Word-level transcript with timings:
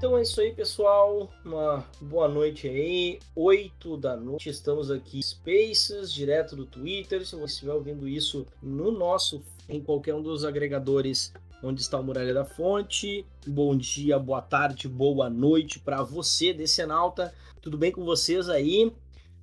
Então 0.00 0.16
é 0.16 0.22
isso 0.22 0.40
aí, 0.40 0.50
pessoal. 0.50 1.30
Uma 1.44 1.84
boa 2.00 2.26
noite 2.26 2.66
aí. 2.66 3.18
8 3.36 3.98
da 3.98 4.16
noite, 4.16 4.48
estamos 4.48 4.90
aqui 4.90 5.22
Spaces, 5.22 6.10
direto 6.10 6.56
do 6.56 6.64
Twitter. 6.64 7.26
Se 7.26 7.36
você 7.36 7.52
estiver 7.52 7.74
ouvindo 7.74 8.08
isso 8.08 8.46
no 8.62 8.90
nosso, 8.90 9.42
em 9.68 9.78
qualquer 9.78 10.14
um 10.14 10.22
dos 10.22 10.42
agregadores 10.42 11.34
onde 11.62 11.82
está 11.82 12.00
o 12.00 12.02
Muralha 12.02 12.32
da 12.32 12.46
Fonte. 12.46 13.26
Bom 13.46 13.76
dia, 13.76 14.18
boa 14.18 14.40
tarde, 14.40 14.88
boa 14.88 15.28
noite 15.28 15.78
para 15.78 16.02
você, 16.02 16.54
Decenalta. 16.54 17.34
Tudo 17.60 17.76
bem 17.76 17.92
com 17.92 18.02
vocês 18.02 18.48
aí? 18.48 18.90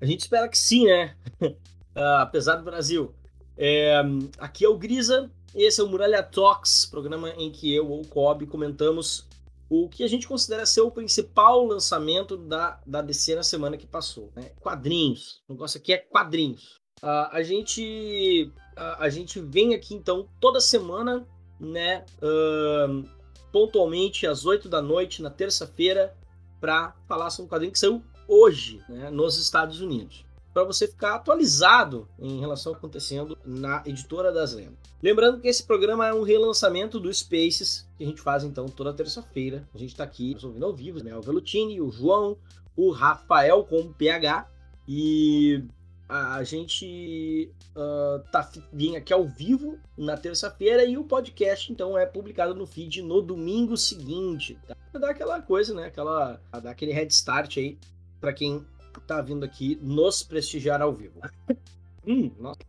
A 0.01 0.07
gente 0.07 0.21
espera 0.21 0.49
que 0.49 0.57
sim, 0.57 0.87
né? 0.87 1.15
uh, 1.39 1.53
apesar 2.17 2.55
do 2.55 2.63
Brasil. 2.63 3.13
É, 3.55 4.01
aqui 4.39 4.65
é 4.65 4.67
o 4.67 4.75
Grisa, 4.75 5.29
esse 5.53 5.79
é 5.79 5.83
o 5.83 5.87
Muralha 5.87 6.23
Talks, 6.23 6.83
programa 6.87 7.29
em 7.37 7.51
que 7.51 7.71
eu 7.71 7.87
ou 7.87 8.01
o 8.01 8.07
Kobe 8.07 8.47
comentamos 8.47 9.26
o 9.69 9.89
que 9.89 10.03
a 10.03 10.07
gente 10.07 10.27
considera 10.27 10.65
ser 10.65 10.81
o 10.81 10.91
principal 10.91 11.65
lançamento 11.65 12.37
da, 12.37 12.79
da 12.85 13.01
DC 13.01 13.35
na 13.35 13.43
semana 13.43 13.77
que 13.77 13.85
passou. 13.85 14.31
Né? 14.35 14.51
Quadrinhos. 14.61 15.41
O 15.47 15.53
negócio 15.53 15.79
aqui 15.79 15.93
é 15.93 15.97
quadrinhos. 15.97 16.79
Uh, 17.03 17.29
a 17.31 17.43
gente 17.43 18.51
uh, 18.77 18.95
a 18.99 19.09
gente 19.09 19.39
vem 19.39 19.75
aqui 19.75 19.93
então 19.93 20.27
toda 20.39 20.59
semana, 20.59 21.27
né? 21.59 22.05
Uh, 22.21 23.07
pontualmente 23.51 24.25
às 24.25 24.45
8 24.45 24.67
da 24.67 24.81
noite 24.81 25.21
na 25.21 25.29
terça-feira 25.29 26.15
para 26.59 26.95
falar 27.07 27.29
sobre 27.29 27.47
um 27.47 27.49
quadrinho 27.49 27.71
que 27.71 27.79
saiu 27.79 28.03
hoje, 28.27 28.83
né, 28.89 29.09
nos 29.09 29.37
Estados 29.39 29.79
Unidos 29.79 30.26
para 30.57 30.63
você 30.63 30.87
ficar 30.87 31.13
atualizado 31.13 32.09
em 32.17 32.39
relação 32.39 32.71
ao 32.71 32.75
está 32.77 32.79
acontecendo 32.79 33.37
na 33.45 33.83
Editora 33.85 34.31
das 34.31 34.53
Lendas. 34.53 34.73
Lembrando 35.03 35.39
que 35.39 35.47
esse 35.47 35.63
programa 35.63 36.07
é 36.07 36.11
um 36.11 36.23
relançamento 36.23 36.99
do 36.99 37.13
Spaces, 37.13 37.87
que 37.95 38.03
a 38.03 38.07
gente 38.07 38.19
faz 38.21 38.43
então 38.43 38.65
toda 38.65 38.91
terça-feira. 38.91 39.69
A 39.71 39.77
gente 39.77 39.91
está 39.91 40.03
aqui 40.03 40.35
ouvindo 40.41 40.65
ao 40.65 40.73
vivo, 40.73 41.03
né? 41.03 41.15
O 41.15 41.21
Velutini, 41.21 41.79
o 41.79 41.91
João, 41.91 42.39
o 42.75 42.89
Rafael 42.89 43.63
com 43.65 43.93
PH 43.93 44.49
e 44.87 45.63
a 46.09 46.43
gente 46.43 47.51
uh, 47.75 48.23
tá 48.31 48.49
vindo 48.73 48.97
aqui 48.97 49.13
ao 49.13 49.27
vivo 49.27 49.77
na 49.95 50.17
terça-feira 50.17 50.83
e 50.85 50.97
o 50.97 51.03
podcast 51.03 51.71
então 51.71 51.95
é 51.95 52.07
publicado 52.07 52.55
no 52.55 52.65
feed 52.65 53.03
no 53.03 53.21
domingo 53.21 53.77
seguinte, 53.77 54.57
tá? 54.65 54.75
Dar 54.99 55.11
aquela 55.11 55.39
coisa, 55.39 55.75
né? 55.75 55.85
Aquela 55.85 56.41
dar 56.51 56.71
aquele 56.71 56.93
head 56.93 57.13
start 57.13 57.57
aí 57.57 57.77
para 58.19 58.33
quem 58.33 58.65
tá 59.01 59.21
vindo 59.21 59.43
aqui 59.43 59.77
nos 59.81 60.23
prestigiar 60.23 60.81
ao 60.81 60.93
vivo. 60.93 61.19
hum, 62.05 62.31
nossa. 62.39 62.59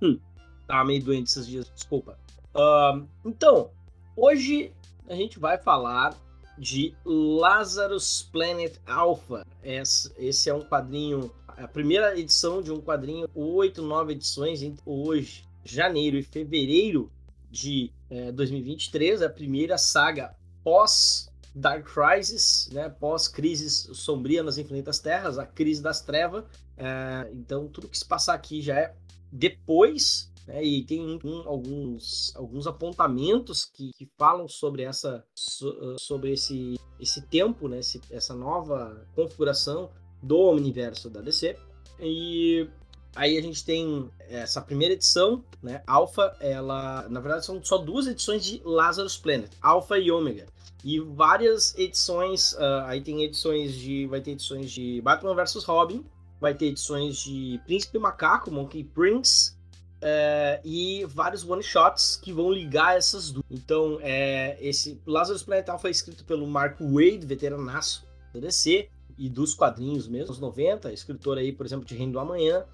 Hum, 0.00 0.18
tá 0.66 0.84
meio 0.84 1.02
doente 1.02 1.28
esses 1.28 1.46
dias, 1.46 1.70
desculpa. 1.74 2.18
Uh, 2.54 3.06
então, 3.24 3.70
hoje 4.16 4.72
a 5.08 5.14
gente 5.14 5.38
vai 5.38 5.58
falar 5.58 6.16
de 6.58 6.94
Lazarus 7.04 8.28
Planet 8.32 8.76
Alpha. 8.86 9.46
Esse, 9.62 10.12
esse 10.18 10.48
é 10.48 10.54
um 10.54 10.62
quadrinho, 10.62 11.30
a 11.48 11.68
primeira 11.68 12.18
edição 12.18 12.62
de 12.62 12.72
um 12.72 12.80
quadrinho, 12.80 13.28
oito, 13.34 13.82
nove 13.82 14.12
edições 14.12 14.62
entre 14.62 14.82
hoje, 14.86 15.44
janeiro 15.64 16.16
e 16.16 16.22
fevereiro 16.22 17.10
de 17.50 17.90
é, 18.10 18.32
2023, 18.32 19.22
a 19.22 19.30
primeira 19.30 19.78
saga 19.78 20.34
pós 20.62 21.28
Dark 21.56 21.86
Crisis, 21.86 22.68
né, 22.70 22.90
pós-crise 22.90 23.70
sombria 23.94 24.42
nas 24.42 24.58
Infinitas 24.58 24.98
Terras, 24.98 25.38
a 25.38 25.46
crise 25.46 25.82
das 25.82 26.02
trevas. 26.02 26.44
É, 26.76 27.30
então, 27.32 27.66
tudo 27.66 27.88
que 27.88 27.98
se 27.98 28.04
passar 28.04 28.34
aqui 28.34 28.60
já 28.60 28.78
é 28.78 28.94
depois, 29.32 30.30
né, 30.46 30.62
e 30.62 30.84
tem 30.84 31.00
um, 31.00 31.48
alguns, 31.48 32.36
alguns 32.36 32.66
apontamentos 32.66 33.64
que, 33.64 33.90
que 33.96 34.06
falam 34.18 34.46
sobre 34.46 34.82
essa 34.82 35.24
so, 35.34 35.96
sobre 35.98 36.34
esse, 36.34 36.78
esse 37.00 37.22
tempo, 37.22 37.68
né, 37.68 37.78
esse, 37.78 38.02
essa 38.10 38.34
nova 38.34 39.06
configuração 39.14 39.90
do 40.22 40.50
universo 40.50 41.08
da 41.08 41.22
DC. 41.22 41.56
E 41.98 42.68
aí 43.16 43.36
a 43.36 43.42
gente 43.42 43.64
tem 43.64 44.10
essa 44.28 44.60
primeira 44.60 44.94
edição, 44.94 45.44
né, 45.62 45.82
Alpha, 45.86 46.36
ela, 46.40 47.08
na 47.08 47.20
verdade, 47.20 47.44
são 47.44 47.62
só 47.64 47.78
duas 47.78 48.06
edições 48.06 48.44
de 48.44 48.60
Lazarus 48.64 49.16
Planet, 49.16 49.50
Alpha 49.60 49.98
e 49.98 50.10
Ômega 50.10 50.46
e 50.86 51.00
várias 51.00 51.76
edições. 51.76 52.52
Uh, 52.52 52.84
aí 52.86 53.00
tem 53.00 53.24
edições 53.24 53.74
de. 53.74 54.06
Vai 54.06 54.20
ter 54.20 54.30
edições 54.30 54.70
de 54.70 55.00
Batman 55.02 55.34
vs 55.34 55.64
Robin, 55.64 56.04
vai 56.40 56.54
ter 56.54 56.66
edições 56.66 57.18
de 57.18 57.60
Príncipe 57.66 57.98
Macaco, 57.98 58.52
Monkey 58.52 58.84
Prince. 58.84 59.56
Uh, 59.96 60.60
e 60.62 61.04
vários 61.06 61.42
one-shots 61.42 62.16
que 62.22 62.30
vão 62.30 62.52
ligar 62.52 62.96
essas 62.96 63.30
duas. 63.30 63.46
Então, 63.50 63.98
é, 64.02 64.56
esse 64.60 65.00
Lazarus 65.06 65.42
Planetal 65.42 65.78
foi 65.78 65.90
escrito 65.90 66.22
pelo 66.24 66.46
Mark 66.46 66.78
Wade, 66.78 67.26
veteranaço 67.26 68.06
da 68.32 68.38
DC 68.38 68.90
e 69.16 69.30
dos 69.30 69.54
quadrinhos 69.54 70.06
mesmo, 70.06 70.26
anos 70.26 70.38
90, 70.38 70.92
escritor 70.92 71.38
aí, 71.38 71.50
por 71.50 71.64
exemplo, 71.64 71.86
de 71.86 71.96
Reino 71.96 72.12
do 72.12 72.20
Amanhã. 72.20 72.66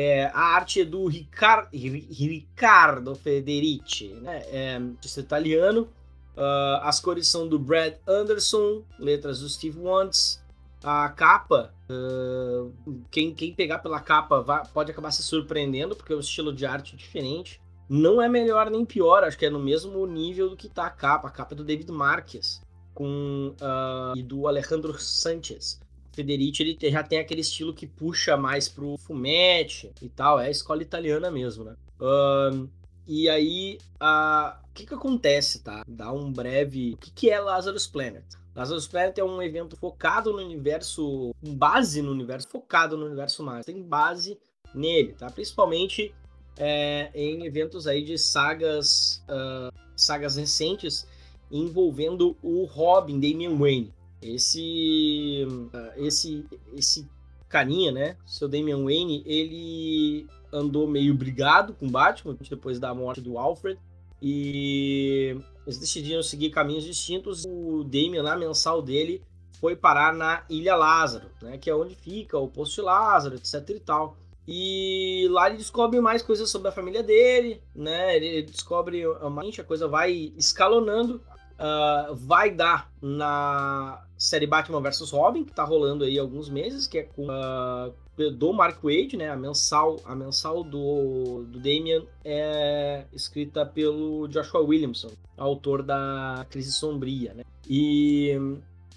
É, 0.00 0.26
a 0.26 0.54
arte 0.54 0.82
é 0.82 0.84
do 0.84 1.06
Ricar 1.08 1.68
Riccardo 1.72 3.16
Federici, 3.16 4.14
né? 4.22 4.44
É, 4.46 4.80
italiano. 5.18 5.88
Uh, 6.36 6.78
as 6.82 7.00
cores 7.00 7.26
são 7.26 7.48
do 7.48 7.58
Brad 7.58 7.94
Anderson, 8.06 8.84
letras 8.96 9.40
do 9.40 9.48
Steve 9.48 9.76
Wantz. 9.80 10.40
A 10.84 11.08
capa, 11.08 11.74
uh, 11.90 12.72
quem, 13.10 13.34
quem 13.34 13.52
pegar 13.52 13.80
pela 13.80 13.98
capa 13.98 14.40
vai, 14.40 14.64
pode 14.72 14.92
acabar 14.92 15.10
se 15.10 15.24
surpreendendo, 15.24 15.96
porque 15.96 16.12
é 16.12 16.16
um 16.16 16.20
estilo 16.20 16.52
de 16.52 16.64
arte 16.64 16.94
diferente. 16.94 17.60
Não 17.88 18.22
é 18.22 18.28
melhor 18.28 18.70
nem 18.70 18.84
pior, 18.84 19.24
acho 19.24 19.36
que 19.36 19.46
é 19.46 19.50
no 19.50 19.58
mesmo 19.58 20.06
nível 20.06 20.50
do 20.50 20.56
que 20.56 20.68
tá 20.68 20.86
a 20.86 20.90
capa. 20.90 21.26
A 21.26 21.30
capa 21.32 21.54
é 21.54 21.56
do 21.56 21.64
David 21.64 21.90
Marques 21.90 22.62
com, 22.94 23.52
uh, 23.60 24.16
e 24.16 24.22
do 24.22 24.46
Alejandro 24.46 24.96
Sanchez. 24.96 25.80
Federici 26.18 26.62
ele 26.62 26.90
já 26.90 27.02
tem 27.04 27.20
aquele 27.20 27.42
estilo 27.42 27.72
que 27.72 27.86
puxa 27.86 28.36
mais 28.36 28.68
pro 28.68 28.96
fumete 28.98 29.92
e 30.02 30.08
tal, 30.08 30.40
é 30.40 30.46
a 30.46 30.50
escola 30.50 30.82
italiana 30.82 31.30
mesmo, 31.30 31.62
né? 31.62 31.76
Uh, 32.00 32.68
e 33.06 33.28
aí, 33.28 33.78
o 34.00 34.74
que, 34.74 34.84
que 34.84 34.94
acontece, 34.94 35.62
tá? 35.62 35.82
Dá 35.86 36.12
um 36.12 36.32
breve. 36.32 36.94
O 36.94 36.96
que, 36.96 37.10
que 37.10 37.30
é 37.30 37.40
Lazarus 37.40 37.86
Planet? 37.86 38.24
Lazarus 38.54 38.88
Planet 38.88 39.16
é 39.16 39.24
um 39.24 39.40
evento 39.40 39.76
focado 39.76 40.32
no 40.32 40.38
universo, 40.38 41.32
com 41.40 41.54
base 41.54 42.02
no 42.02 42.10
universo, 42.10 42.48
focado 42.48 42.96
no 42.96 43.06
universo 43.06 43.42
mais. 43.42 43.64
Tem 43.64 43.80
base 43.80 44.36
nele, 44.74 45.12
tá? 45.12 45.30
Principalmente 45.30 46.12
é, 46.56 47.10
em 47.14 47.46
eventos 47.46 47.86
aí 47.86 48.02
de 48.02 48.18
sagas, 48.18 49.22
uh, 49.28 49.72
sagas 49.96 50.36
recentes 50.36 51.06
envolvendo 51.50 52.36
o 52.42 52.64
Robin, 52.64 53.20
Damian 53.20 53.56
Wayne. 53.56 53.94
Esse, 54.20 55.46
uh, 55.46 56.04
esse, 56.04 56.44
esse 56.76 57.08
carinha, 57.48 57.92
né? 57.92 58.16
Seu 58.26 58.48
Damian 58.48 58.82
Wayne, 58.84 59.22
ele 59.26 60.26
andou 60.52 60.86
meio 60.86 61.14
brigado 61.14 61.74
com 61.74 61.88
Batman 61.88 62.36
depois 62.48 62.78
da 62.78 62.94
morte 62.94 63.20
do 63.20 63.38
Alfred. 63.38 63.78
E 64.20 65.36
eles 65.64 65.78
decidiram 65.78 66.22
seguir 66.22 66.50
caminhos 66.50 66.84
distintos. 66.84 67.44
O 67.46 67.84
Damian, 67.84 68.22
na 68.22 68.36
mensal 68.36 68.82
dele, 68.82 69.22
foi 69.60 69.76
parar 69.76 70.12
na 70.12 70.44
Ilha 70.48 70.76
Lázaro, 70.76 71.28
né? 71.40 71.58
Que 71.58 71.70
é 71.70 71.74
onde 71.74 71.94
fica 71.94 72.38
o 72.38 72.48
Poço 72.48 72.76
de 72.76 72.82
Lázaro, 72.82 73.36
etc 73.36 73.70
e 73.70 73.80
tal. 73.80 74.16
E 74.46 75.28
lá 75.30 75.48
ele 75.48 75.58
descobre 75.58 76.00
mais 76.00 76.22
coisas 76.22 76.48
sobre 76.48 76.68
a 76.68 76.72
família 76.72 77.02
dele, 77.02 77.62
né? 77.74 78.16
Ele 78.16 78.42
descobre 78.42 79.04
a 79.04 79.64
coisa 79.64 79.86
vai 79.86 80.32
escalonando. 80.36 81.22
Uh, 81.58 82.14
vai 82.14 82.52
dar 82.52 82.88
na 83.02 84.00
série 84.18 84.46
Batman 84.46 84.82
vs 84.82 85.10
Robin, 85.10 85.44
que 85.44 85.52
tá 85.52 85.64
rolando 85.64 86.04
aí 86.04 86.18
alguns 86.18 86.48
meses, 86.48 86.86
que 86.86 86.98
é 86.98 87.02
com, 87.04 87.26
uh, 87.28 88.30
do 88.32 88.52
Mark 88.52 88.82
Wade, 88.82 89.16
né? 89.16 89.30
A 89.30 89.36
mensal, 89.36 90.00
a 90.04 90.14
mensal 90.14 90.64
do, 90.64 91.44
do 91.44 91.58
Damian 91.60 92.02
é 92.24 93.04
escrita 93.12 93.64
pelo 93.64 94.26
Joshua 94.26 94.60
Williamson, 94.60 95.10
autor 95.36 95.82
da 95.82 96.44
Crise 96.50 96.72
Sombria, 96.72 97.32
né? 97.32 97.44
E 97.68 98.36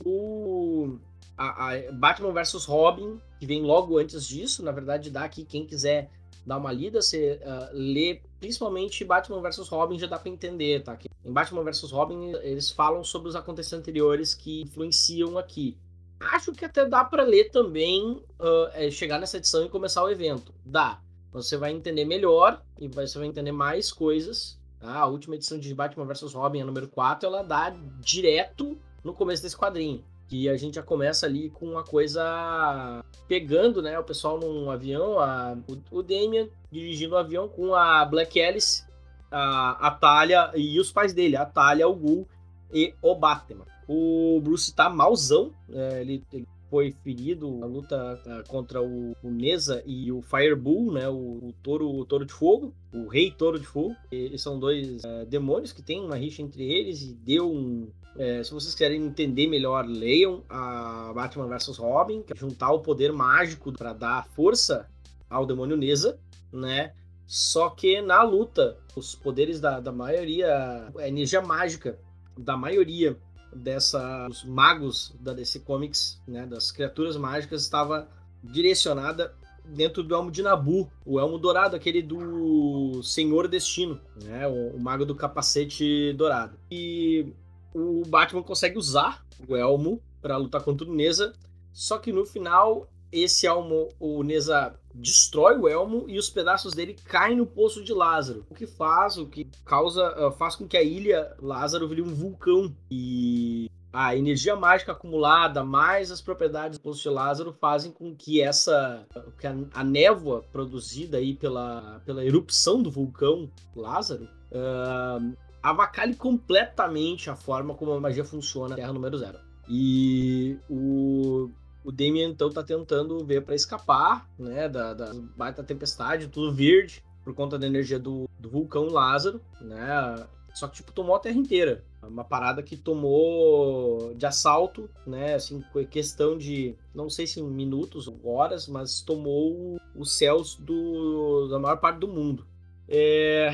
o 0.04 0.98
a, 1.38 1.74
a 1.74 1.92
Batman 1.92 2.34
vs 2.34 2.66
Robin, 2.66 3.20
que 3.40 3.46
vem 3.46 3.62
logo 3.62 3.98
antes 3.98 4.28
disso, 4.28 4.64
na 4.64 4.72
verdade 4.72 5.10
dá 5.10 5.24
aqui 5.24 5.46
quem 5.46 5.66
quiser 5.66 6.10
dar 6.46 6.58
uma 6.58 6.72
lida, 6.72 7.02
você 7.02 7.40
uh, 7.44 7.70
lê 7.72 8.22
principalmente 8.40 9.06
Batman 9.06 9.42
vs 9.42 9.68
Robin 9.68 10.00
já 10.00 10.08
dá 10.08 10.18
para 10.18 10.30
entender, 10.30 10.84
tá? 10.84 10.98
Em 11.24 11.32
Batman 11.32 11.64
vs 11.64 11.92
Robin 11.92 12.34
eles 12.42 12.72
falam 12.72 13.04
sobre 13.04 13.30
os 13.30 13.36
acontecimentos 13.36 13.88
anteriores 13.88 14.34
que 14.34 14.62
influenciam 14.62 15.38
aqui. 15.38 15.78
Acho 16.20 16.52
que 16.52 16.66
até 16.66 16.86
dá 16.86 17.04
para 17.04 17.24
ler 17.24 17.50
também, 17.50 18.24
uh, 18.40 18.70
é, 18.74 18.92
chegar 18.92 19.20
nessa 19.20 19.38
edição 19.38 19.66
e 19.66 19.70
começar 19.70 20.04
o 20.04 20.10
evento. 20.10 20.54
Dá. 20.66 21.00
Você 21.32 21.58
vai 21.58 21.72
entender 21.72 22.06
melhor 22.06 22.62
e 22.80 22.88
você 22.88 23.18
vai 23.18 23.28
entender 23.28 23.52
mais 23.52 23.92
coisas. 23.92 24.60
Tá? 24.80 25.00
A 25.00 25.08
última 25.08 25.36
edição 25.36 25.58
de 25.58 25.74
Batman 25.74 26.06
vs 26.06 26.34
Robin, 26.34 26.62
a 26.62 26.66
número 26.66 26.88
4, 26.88 27.28
ela 27.28 27.42
dá 27.42 27.74
direto 28.00 28.78
no 29.04 29.14
começo 29.14 29.42
desse 29.42 29.58
quadrinho. 29.58 30.04
Que 30.32 30.48
a 30.48 30.56
gente 30.56 30.76
já 30.76 30.82
começa 30.82 31.26
ali 31.26 31.50
com 31.50 31.66
uma 31.66 31.84
coisa 31.84 33.04
pegando, 33.28 33.82
né? 33.82 34.00
O 34.00 34.04
pessoal 34.04 34.40
num 34.40 34.72
avião, 34.72 35.20
a, 35.20 35.58
o, 35.68 35.98
o 36.00 36.02
Damian 36.02 36.48
dirigindo 36.72 37.16
o 37.16 37.18
avião 37.18 37.50
com 37.50 37.76
a 37.76 38.06
Black 38.06 38.42
Alice, 38.42 38.86
a, 39.30 39.88
a 39.88 39.92
Talia 39.92 40.50
e 40.56 40.80
os 40.80 40.90
pais 40.90 41.14
dele, 41.14 41.36
a 41.36 41.46
Talia, 41.46 41.86
o 41.86 41.94
Ghul 41.94 42.26
e 42.74 42.94
o 43.02 43.14
Batman 43.14 43.66
O 43.90 44.40
Bruce 44.42 44.74
tá 44.74 44.90
malzão, 44.90 45.52
é, 45.70 46.00
ele, 46.00 46.24
ele 46.32 46.48
foi 46.72 46.96
ferido 47.04 47.52
na 47.58 47.66
luta 47.66 48.18
uh, 48.26 48.48
contra 48.48 48.82
o, 48.82 49.14
o, 49.22 49.30
Neza 49.30 49.84
e 49.86 50.10
o 50.10 50.22
Firebull, 50.22 50.94
né? 50.94 51.10
O, 51.10 51.50
o, 51.50 51.54
touro, 51.62 51.90
o 51.94 52.06
touro 52.06 52.26
de 52.26 52.32
fogo, 52.32 52.74
o 52.94 53.08
rei 53.08 53.30
touro 53.30 53.60
de 53.60 53.68
fogo. 53.68 53.94
Eles 54.10 54.42
são 54.42 54.58
dois 54.58 55.04
uh, 55.04 55.26
demônios 55.28 55.74
que 55.74 55.82
tem 55.82 56.00
uma 56.00 56.16
rixa 56.16 56.42
entre 56.42 56.64
eles 56.64 57.02
e 57.02 57.14
deu 57.14 57.52
um. 57.52 57.90
É, 58.18 58.44
se 58.44 58.52
vocês 58.52 58.76
querem 58.76 59.04
entender 59.04 59.48
melhor, 59.48 59.86
leiam 59.86 60.44
a 60.50 61.12
Batman 61.14 61.48
vs 61.48 61.78
Robin, 61.78 62.22
que 62.22 62.34
é 62.34 62.36
juntar 62.36 62.72
o 62.72 62.82
poder 62.82 63.12
mágico 63.14 63.72
para 63.72 63.94
dar 63.94 64.28
força 64.36 64.88
ao 65.30 65.46
demônio 65.46 65.78
Neza, 65.78 66.20
né? 66.52 66.94
Só 67.26 67.70
que 67.70 68.02
na 68.02 68.22
luta, 68.24 68.78
os 68.96 69.16
poderes 69.16 69.62
da, 69.62 69.80
da 69.80 69.92
maioria, 69.92 70.92
a 70.98 71.08
energia 71.08 71.42
mágica 71.42 71.98
da 72.38 72.58
maioria 72.58 73.18
dessa 73.54 74.28
os 74.30 74.44
magos 74.44 75.14
da 75.20 75.34
DC 75.34 75.60
Comics, 75.60 76.22
né, 76.28 76.46
das 76.46 76.72
criaturas 76.72 77.18
mágicas 77.18 77.62
estava 77.62 78.10
direcionada 78.44 79.34
dentro 79.64 80.04
do 80.04 80.16
elmo 80.16 80.32
de 80.32 80.42
Nabu, 80.42 80.90
o 81.06 81.20
elmo 81.20 81.38
dourado, 81.38 81.76
aquele 81.76 82.02
do 82.02 83.02
Senhor 83.04 83.48
Destino, 83.48 84.00
né, 84.24 84.48
o, 84.48 84.76
o 84.76 84.80
mago 84.80 85.06
do 85.06 85.16
capacete 85.16 86.14
dourado. 86.14 86.58
E 86.70 87.34
o 87.74 88.04
Batman 88.06 88.44
consegue 88.44 88.78
usar 88.78 89.26
o 89.48 89.56
elmo 89.56 90.02
para 90.22 90.38
lutar 90.38 90.62
contra 90.62 90.88
o 90.88 90.94
Neza, 90.94 91.34
só 91.72 91.98
que 91.98 92.12
no 92.12 92.26
final 92.26 92.88
esse 93.12 93.46
elmo, 93.46 93.90
o 94.00 94.24
Neza 94.24 94.74
destrói 94.94 95.58
o 95.58 95.68
elmo 95.68 96.06
e 96.08 96.18
os 96.18 96.30
pedaços 96.30 96.74
dele 96.74 96.96
caem 97.06 97.36
no 97.36 97.46
poço 97.46 97.84
de 97.84 97.94
Lázaro. 97.94 98.46
O 98.50 98.56
que 98.56 98.66
faz, 98.66 99.18
o 99.18 99.26
que 99.26 99.50
causa, 99.66 100.06
ah, 100.08 100.32
faz 100.32 100.56
com 100.56 100.68
que 100.68 100.78
a 100.78 100.84
ilha 100.84 101.36
Lázaro 101.40 101.88
vire 101.88 102.02
um 102.02 102.14
vulcão. 102.14 102.74
E 102.90 103.70
a 103.92 104.16
energia 104.16 104.56
mágica 104.56 104.94
acumulada, 104.94 105.64
mais 105.64 106.12
as 106.12 106.22
propriedades 106.22 106.78
do 106.78 106.82
Poço 106.82 107.02
de 107.02 107.10
Lázaro, 107.10 107.52
fazem 107.52 107.92
com 107.92 108.16
que 108.16 108.42
essa 108.42 109.06
que 109.38 109.46
a, 109.46 109.56
a 109.74 109.84
névoa 109.84 110.44
produzida 110.52 111.18
aí 111.18 111.34
pela, 111.34 112.02
pela 112.06 112.24
erupção 112.24 112.82
do 112.82 112.90
vulcão 112.90 113.50
Lázaro 113.76 114.30
uh, 114.52 115.36
avacalhe 115.62 116.16
completamente 116.16 117.30
a 117.30 117.36
forma 117.36 117.74
como 117.74 117.92
a 117.92 118.00
magia 118.00 118.26
funciona 118.26 118.70
na 118.70 118.76
Terra 118.76 118.94
número 118.94 119.18
zero. 119.18 119.40
E 119.70 120.58
o 120.70 121.50
o 121.84 121.92
Damien 121.92 122.30
então 122.30 122.52
tá 122.52 122.64
tentando 122.64 123.26
ver 123.26 123.42
para 123.44 123.56
escapar, 123.56 124.30
né, 124.38 124.70
da, 124.70 124.94
da 124.94 125.14
baita 125.36 125.64
tempestade, 125.64 126.28
tudo 126.28 126.54
verde, 126.54 127.04
por 127.24 127.34
conta 127.34 127.58
da 127.58 127.68
energia 127.68 128.00
do, 128.00 128.30
do 128.40 128.50
vulcão 128.50 128.88
Lázaro, 128.88 129.42
né? 129.60 130.28
Só 130.54 130.68
que, 130.68 130.78
tipo, 130.78 130.92
tomou 130.92 131.16
a 131.16 131.20
terra 131.20 131.38
inteira. 131.38 131.84
Uma 132.04 132.24
parada 132.24 132.62
que 132.62 132.76
tomou 132.76 134.14
de 134.16 134.26
assalto, 134.26 134.90
né? 135.08 135.36
Assim, 135.36 135.64
questão 135.90 136.38
de, 136.38 136.76
não 136.94 137.10
sei 137.10 137.26
se 137.26 137.42
minutos 137.42 138.08
ou 138.08 138.20
horas, 138.28 138.68
mas 138.68 139.02
tomou 139.02 139.80
os 139.96 140.12
céus 140.12 140.56
do, 140.56 141.48
da 141.48 141.58
maior 141.58 141.78
parte 141.78 142.00
do 142.00 142.08
mundo. 142.08 142.46
É, 142.88 143.54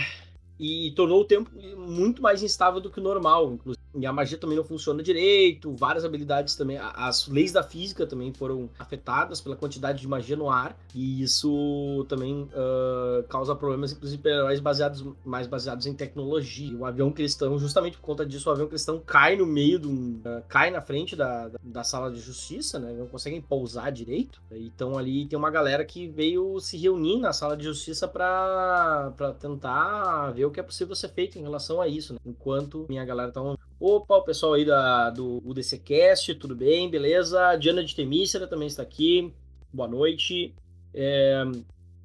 e 0.59 0.91
tornou 0.91 1.21
o 1.21 1.25
tempo 1.25 1.51
muito 1.77 2.21
mais 2.21 2.41
instável 2.41 2.79
do 2.79 2.89
que 2.89 2.99
o 2.99 3.03
normal. 3.03 3.57
E 3.97 4.05
a 4.05 4.13
magia 4.13 4.37
também 4.37 4.57
não 4.57 4.63
funciona 4.63 5.01
direito, 5.01 5.75
várias 5.75 6.05
habilidades 6.05 6.55
também, 6.55 6.77
as 6.77 7.27
leis 7.27 7.51
da 7.51 7.63
física 7.63 8.05
também 8.05 8.33
foram 8.33 8.69
afetadas 8.77 9.41
pela 9.41 9.55
quantidade 9.55 9.99
de 9.99 10.07
magia 10.07 10.35
no 10.35 10.49
ar, 10.49 10.77
e 10.93 11.21
isso 11.21 12.05
também 12.07 12.43
uh, 12.43 13.23
causa 13.27 13.55
problemas, 13.55 13.91
inclusive 13.91 14.21
para 14.21 14.31
heróis 14.31 14.59
baseados, 14.59 15.05
mais 15.25 15.47
baseados 15.47 15.85
em 15.85 15.93
tecnologia. 15.93 16.77
O 16.77 16.85
avião 16.85 17.11
cristão, 17.11 17.57
justamente 17.57 17.97
por 17.97 18.03
conta 18.03 18.25
disso, 18.25 18.49
o 18.49 18.51
avião 18.51 18.67
cristão 18.67 18.99
cai 18.99 19.35
no 19.35 19.45
meio 19.45 19.79
do. 19.79 19.89
Uh, 19.89 20.43
cai 20.47 20.69
na 20.69 20.81
frente 20.81 21.15
da, 21.15 21.49
da, 21.61 21.83
sala 21.83 22.11
de 22.11 22.19
justiça, 22.19 22.79
né? 22.79 22.93
Não 22.93 23.07
conseguem 23.07 23.41
pousar 23.41 23.91
direito. 23.91 24.41
Então 24.51 24.97
ali 24.97 25.25
tem 25.25 25.37
uma 25.37 25.49
galera 25.49 25.83
que 25.83 26.07
veio 26.07 26.59
se 26.59 26.77
reunir 26.77 27.19
na 27.19 27.33
sala 27.33 27.55
de 27.55 27.63
justiça 27.63 28.07
para 28.07 29.13
tentar 29.39 30.31
ver 30.31 30.45
o 30.45 30.51
que 30.51 30.59
é 30.59 30.63
possível 30.63 30.95
ser 30.95 31.09
feito 31.09 31.37
em 31.37 31.41
relação 31.41 31.81
a 31.81 31.87
isso, 31.87 32.13
né? 32.13 32.19
Enquanto 32.25 32.85
minha 32.89 33.05
galera 33.05 33.31
tá 33.31 33.41
Opa, 33.89 34.17
o 34.17 34.21
pessoal 34.21 34.51
aí 34.51 34.65
da, 34.65 35.09
do 35.11 35.41
UDCcast, 35.45 36.35
tudo 36.35 36.53
bem? 36.53 36.89
Beleza? 36.89 37.55
Diana 37.55 37.81
de 37.81 37.95
Temícera 37.95 38.45
também 38.45 38.67
está 38.67 38.83
aqui. 38.83 39.33
Boa 39.71 39.87
noite. 39.87 40.53
É, 40.93 41.41